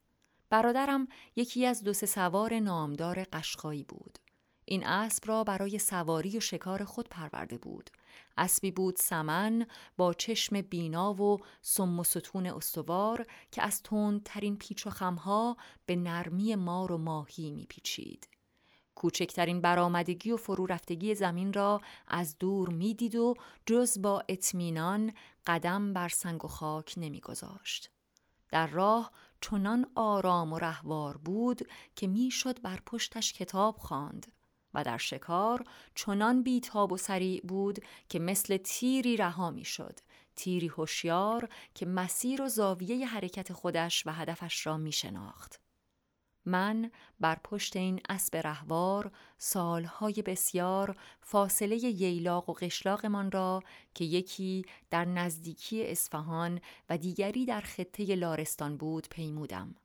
برادرم 0.49 1.07
یکی 1.35 1.65
از 1.65 1.83
دو 1.83 1.93
سوار 1.93 2.59
نامدار 2.59 3.23
قشقایی 3.23 3.83
بود. 3.83 4.19
این 4.65 4.85
اسب 4.85 5.23
را 5.27 5.43
برای 5.43 5.79
سواری 5.79 6.37
و 6.37 6.39
شکار 6.39 6.83
خود 6.83 7.09
پرورده 7.09 7.57
بود. 7.57 7.89
اسبی 8.37 8.71
بود 8.71 8.95
سمن 8.95 9.65
با 9.97 10.13
چشم 10.13 10.61
بینا 10.61 11.13
و 11.13 11.37
سم 11.61 11.99
و 11.99 12.03
ستون 12.03 12.45
استوار 12.45 13.27
که 13.51 13.61
از 13.63 13.81
ترین 14.25 14.57
پیچ 14.57 14.87
و 14.87 14.89
خمها 14.89 15.57
به 15.85 15.95
نرمی 15.95 16.55
مار 16.55 16.91
و 16.91 16.97
ماهی 16.97 17.51
میپیچید. 17.51 18.29
کوچکترین 18.95 19.61
برآمدگی 19.61 20.31
و 20.31 20.37
فرو 20.37 20.65
رفتگی 20.65 21.15
زمین 21.15 21.53
را 21.53 21.81
از 22.07 22.37
دور 22.37 22.69
می‌دید 22.69 23.15
و 23.15 23.33
جز 23.65 24.01
با 24.01 24.23
اطمینان 24.29 25.13
قدم 25.47 25.93
بر 25.93 26.09
سنگ 26.09 26.45
و 26.45 26.47
خاک 26.47 26.93
نمیگذاشت. 26.97 27.91
در 28.49 28.67
راه 28.67 29.11
چنان 29.41 29.85
آرام 29.95 30.53
و 30.53 30.59
رهوار 30.59 31.17
بود 31.17 31.67
که 31.95 32.07
می‌شد 32.07 32.61
بر 32.61 32.79
پشتش 32.85 33.33
کتاب 33.33 33.77
خواند. 33.77 34.32
و 34.73 34.83
در 34.83 34.97
شکار 34.97 35.63
چنان 35.95 36.43
بیتاب 36.43 36.91
و 36.91 36.97
سریع 36.97 37.41
بود 37.41 37.79
که 38.09 38.19
مثل 38.19 38.57
تیری 38.57 39.17
رها 39.17 39.51
می 39.51 39.65
شد. 39.65 39.99
تیری 40.35 40.67
هوشیار 40.67 41.49
که 41.75 41.85
مسیر 41.85 42.41
و 42.41 42.47
زاویه 42.47 43.07
حرکت 43.07 43.53
خودش 43.53 44.07
و 44.07 44.11
هدفش 44.11 44.67
را 44.67 44.77
می 44.77 44.91
شناخت. 44.91 45.63
من 46.45 46.91
بر 47.19 47.39
پشت 47.43 47.75
این 47.75 48.01
اسب 48.09 48.35
رهوار 48.35 49.11
سالهای 49.37 50.21
بسیار 50.25 50.95
فاصله 51.21 51.75
ییلاق 51.77 52.49
و 52.49 52.53
قشلاقمان 52.53 53.31
را 53.31 53.63
که 53.93 54.05
یکی 54.05 54.65
در 54.89 55.05
نزدیکی 55.05 55.87
اصفهان 55.87 56.61
و 56.89 56.97
دیگری 56.97 57.45
در 57.45 57.61
خطه 57.61 58.15
لارستان 58.15 58.77
بود 58.77 59.07
پیمودم. 59.09 59.75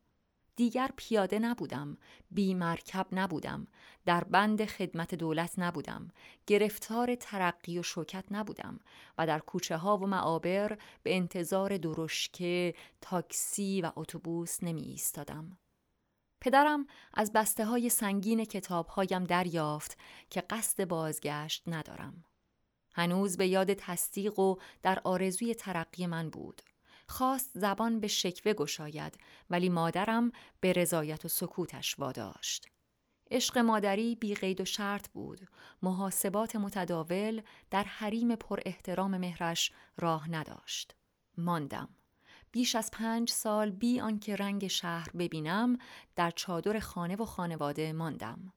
دیگر 0.59 0.89
پیاده 0.95 1.39
نبودم، 1.39 1.97
بی 2.31 2.53
مرکب 2.53 3.07
نبودم، 3.11 3.67
در 4.05 4.23
بند 4.23 4.65
خدمت 4.65 5.15
دولت 5.15 5.53
نبودم، 5.57 6.11
گرفتار 6.47 7.15
ترقی 7.15 7.79
و 7.79 7.83
شوکت 7.83 8.25
نبودم 8.31 8.79
و 9.17 9.27
در 9.27 9.39
کوچه 9.39 9.77
ها 9.77 9.97
و 9.97 10.05
معابر 10.05 10.77
به 11.03 11.15
انتظار 11.15 11.77
درشکه، 11.77 12.73
تاکسی 13.01 13.81
و 13.81 13.91
اتوبوس 13.95 14.63
نمی 14.63 14.81
ایستادم. 14.81 15.57
پدرم 16.41 16.87
از 17.13 17.33
بسته 17.33 17.65
های 17.65 17.89
سنگین 17.89 18.45
کتاب 18.45 18.87
هایم 18.87 19.23
دریافت 19.23 19.97
که 20.29 20.41
قصد 20.41 20.87
بازگشت 20.87 21.63
ندارم. 21.67 22.23
هنوز 22.93 23.37
به 23.37 23.47
یاد 23.47 23.73
تصدیق 23.73 24.39
و 24.39 24.55
در 24.83 25.01
آرزوی 25.03 25.55
ترقی 25.55 26.07
من 26.07 26.29
بود. 26.29 26.61
خواست 27.09 27.51
زبان 27.53 27.99
به 27.99 28.07
شکوه 28.07 28.53
گشاید 28.53 29.17
ولی 29.49 29.69
مادرم 29.69 30.31
به 30.61 30.73
رضایت 30.73 31.25
و 31.25 31.27
سکوتش 31.27 31.99
واداشت. 31.99 32.67
عشق 33.31 33.57
مادری 33.57 34.15
بی 34.15 34.35
قید 34.35 34.61
و 34.61 34.65
شرط 34.65 35.07
بود. 35.09 35.47
محاسبات 35.83 36.55
متداول 36.55 37.41
در 37.71 37.83
حریم 37.83 38.35
پر 38.35 38.59
احترام 38.65 39.17
مهرش 39.17 39.71
راه 39.97 40.31
نداشت. 40.31 40.95
ماندم. 41.37 41.89
بیش 42.51 42.75
از 42.75 42.91
پنج 42.91 43.29
سال 43.29 43.71
بی 43.71 43.99
آنکه 43.99 44.35
رنگ 44.35 44.67
شهر 44.67 45.09
ببینم 45.09 45.77
در 46.15 46.31
چادر 46.31 46.79
خانه 46.79 47.15
و 47.15 47.25
خانواده 47.25 47.93
ماندم. 47.93 48.53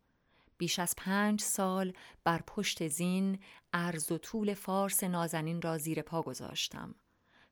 بیش 0.58 0.78
از 0.78 0.94
پنج 0.96 1.40
سال 1.40 1.92
بر 2.24 2.42
پشت 2.46 2.88
زین 2.88 3.38
عرض 3.72 4.12
و 4.12 4.18
طول 4.18 4.54
فارس 4.54 5.04
نازنین 5.04 5.62
را 5.62 5.78
زیر 5.78 6.02
پا 6.02 6.22
گذاشتم. 6.22 6.94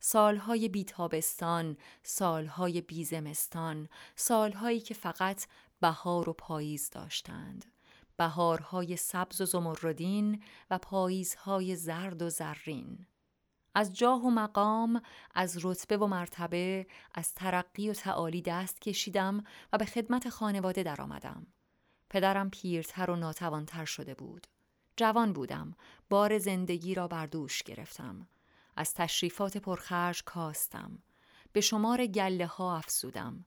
سالهای 0.01 0.69
بیتابستان، 0.69 1.77
سالهای 2.03 2.81
بیزمستان، 2.81 3.89
سالهایی 4.17 4.81
که 4.81 4.95
فقط 4.95 5.47
بهار 5.81 6.29
و 6.29 6.33
پاییز 6.33 6.91
داشتند. 6.91 7.65
بهارهای 8.17 8.97
سبز 8.97 9.41
و 9.41 9.45
زمردین 9.45 10.43
و 10.71 10.79
پاییزهای 10.79 11.77
زرد 11.77 12.23
و 12.23 12.31
زرین. 12.31 13.07
از 13.75 13.97
جاه 13.97 14.25
و 14.25 14.31
مقام، 14.31 15.03
از 15.35 15.65
رتبه 15.65 15.97
و 15.97 16.07
مرتبه، 16.07 16.87
از 17.15 17.35
ترقی 17.35 17.91
و 17.91 17.95
تعالی 17.95 18.43
دست 18.43 18.81
کشیدم 18.81 19.45
و 19.73 19.79
به 19.79 19.85
خدمت 19.85 20.29
خانواده 20.29 20.83
درآمدم. 20.83 21.47
پدرم 22.11 22.51
پیرتر 22.51 23.11
و 23.11 23.17
ناتوانتر 23.17 23.85
شده 23.85 24.15
بود. 24.15 24.47
جوان 24.97 25.33
بودم، 25.33 25.75
بار 26.11 26.39
زندگی 26.39 26.95
را 26.95 27.09
بر 27.09 27.27
دوش 27.27 27.63
گرفتم. 27.63 28.29
از 28.77 28.95
تشریفات 28.95 29.57
پرخرج 29.57 30.23
کاستم. 30.25 30.99
به 31.53 31.61
شمار 31.61 32.07
گله 32.07 32.47
ها 32.47 32.77
افسودم. 32.77 33.45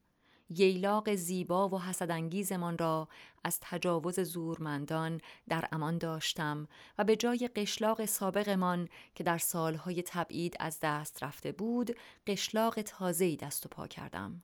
ییلاق 0.50 1.16
زیبا 1.16 1.70
و 1.70 1.82
حسدانگیزمان 1.82 2.78
را 2.78 3.08
از 3.44 3.60
تجاوز 3.62 4.20
زورمندان 4.20 5.22
در 5.50 5.68
امان 5.72 5.98
داشتم 5.98 6.68
و 6.98 7.04
به 7.04 7.16
جای 7.16 7.50
قشلاق 7.56 8.06
سابقمان 8.06 8.90
که 9.16 9.24
در 9.24 9.38
سالهای 9.38 10.04
تبعید 10.04 10.56
از 10.60 10.80
دست 10.82 11.24
رفته 11.24 11.52
بود 11.52 11.96
قشلاق 12.28 12.82
تازه‌ای 12.82 13.36
دست 13.36 13.66
و 13.66 13.70
پا 13.70 13.88
کردم 13.88 14.44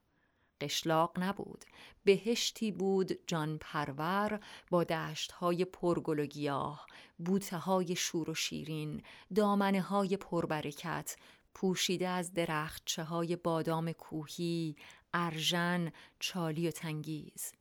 قشلاق 0.61 1.19
نبود. 1.19 1.65
بهشتی 2.03 2.71
بود 2.71 3.27
جان 3.27 3.57
پرور 3.57 4.39
با 4.69 4.83
دشتهای 4.83 5.65
پرگل 5.65 6.19
و 6.19 6.25
گیاه 6.25 6.85
بوته 7.19 7.57
های 7.57 7.95
شور 7.95 8.29
و 8.29 8.33
شیرین 8.33 9.01
دامنه 9.35 9.81
های 9.81 10.17
پربرکت 10.17 11.15
پوشیده 11.53 12.07
از 12.07 12.33
درختچه 12.33 13.03
های 13.03 13.35
بادام 13.35 13.91
کوهی 13.91 14.75
ارژن، 15.13 15.91
چالی 16.19 16.67
و 16.67 16.71
تنگیز. 16.71 17.51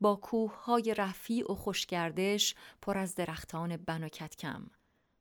با 0.00 0.16
کوه 0.16 0.64
های 0.64 0.94
رفیع 0.98 1.52
و 1.52 1.54
خوشگردش 1.54 2.54
پر 2.82 2.98
از 2.98 3.14
درختان 3.14 3.76
بن 3.76 4.04
و 4.04 4.08
کتکم. 4.08 4.70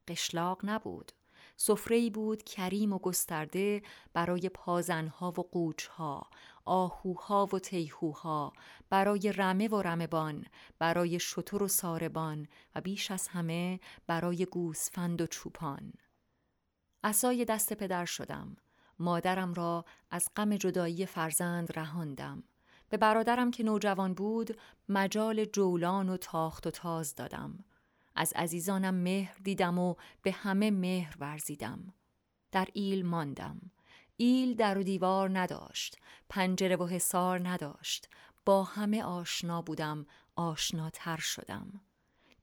قشلاق 0.07 0.59
نبود. 0.63 1.11
سفره 1.57 2.09
بود 2.09 2.43
کریم 2.43 2.93
و 2.93 2.99
گسترده 2.99 3.81
برای 4.13 4.49
پازنها 4.49 5.29
و 5.31 5.33
قوچها، 5.33 6.29
آهوها 6.69 7.45
و 7.53 7.59
تیهوها، 7.59 8.53
برای 8.89 9.31
رمه 9.31 9.67
و 9.67 9.81
رمبان، 9.81 10.45
برای 10.79 11.19
شتر 11.19 11.63
و 11.63 11.67
ساربان 11.67 12.47
و 12.75 12.81
بیش 12.81 13.11
از 13.11 13.27
همه 13.27 13.79
برای 14.07 14.45
گوسفند 14.45 15.21
و 15.21 15.27
چوپان. 15.27 15.93
اسای 17.03 17.45
دست 17.45 17.73
پدر 17.73 18.05
شدم. 18.05 18.57
مادرم 18.99 19.53
را 19.53 19.85
از 20.11 20.29
غم 20.35 20.57
جدایی 20.57 21.05
فرزند 21.05 21.79
رهاندم. 21.79 22.43
به 22.89 22.97
برادرم 22.97 23.51
که 23.51 23.63
نوجوان 23.63 24.13
بود 24.13 24.57
مجال 24.89 25.45
جولان 25.45 26.09
و 26.09 26.17
تاخت 26.17 26.67
و 26.67 26.71
تاز 26.71 27.15
دادم. 27.15 27.63
از 28.15 28.33
عزیزانم 28.35 28.95
مهر 28.95 29.37
دیدم 29.43 29.79
و 29.79 29.95
به 30.21 30.31
همه 30.31 30.71
مهر 30.71 31.15
ورزیدم. 31.19 31.93
در 32.51 32.67
ایل 32.73 33.05
ماندم. 33.05 33.71
ایل 34.21 34.55
در 34.55 34.77
و 34.77 34.83
دیوار 34.83 35.39
نداشت. 35.39 35.97
پنجره 36.29 36.75
و 36.75 36.85
حصار 36.85 37.47
نداشت. 37.49 38.09
با 38.45 38.63
همه 38.63 39.03
آشنا 39.03 39.61
بودم. 39.61 40.05
آشناتر 40.35 41.17
شدم. 41.17 41.81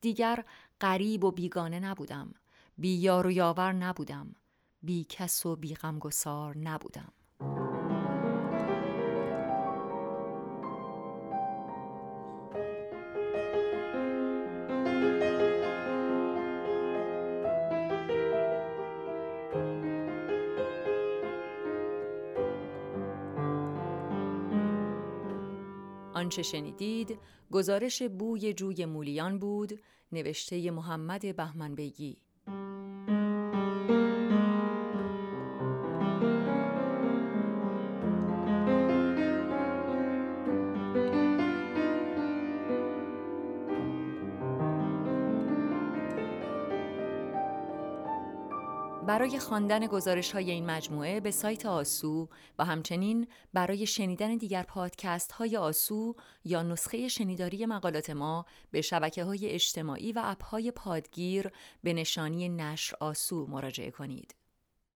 دیگر 0.00 0.44
غریب 0.80 1.24
و 1.24 1.30
بیگانه 1.30 1.80
نبودم. 1.80 2.34
بیار 2.78 3.26
و 3.26 3.30
یاور 3.30 3.72
نبودم. 3.72 4.34
بی 4.82 5.06
کس 5.08 5.46
و 5.46 5.56
بی 5.56 5.74
غمگسار 5.74 6.58
نبودم. 6.58 7.12
آنچه 26.26 26.42
شنیدید 26.42 27.18
گزارش 27.50 28.02
بوی 28.02 28.52
جوی 28.52 28.84
مولیان 28.84 29.38
بود 29.38 29.80
نوشته 30.12 30.70
محمد 30.70 31.36
بهمن 31.36 31.74
برای 49.26 49.38
خواندن 49.38 49.86
گزارش 49.86 50.32
های 50.32 50.50
این 50.50 50.66
مجموعه 50.66 51.20
به 51.20 51.30
سایت 51.30 51.66
آسو 51.66 52.28
و 52.58 52.64
همچنین 52.64 53.26
برای 53.52 53.86
شنیدن 53.86 54.36
دیگر 54.36 54.62
پادکست 54.62 55.32
های 55.32 55.56
آسو 55.56 56.14
یا 56.44 56.62
نسخه 56.62 57.08
شنیداری 57.08 57.66
مقالات 57.66 58.10
ما 58.10 58.46
به 58.70 58.80
شبکه 58.80 59.24
های 59.24 59.48
اجتماعی 59.48 60.12
و 60.12 60.20
اپ 60.24 60.44
های 60.44 60.70
پادگیر 60.70 61.50
به 61.82 61.92
نشانی 61.92 62.48
نشر 62.48 62.96
آسو 63.00 63.46
مراجعه 63.46 63.90
کنید. 63.90 64.34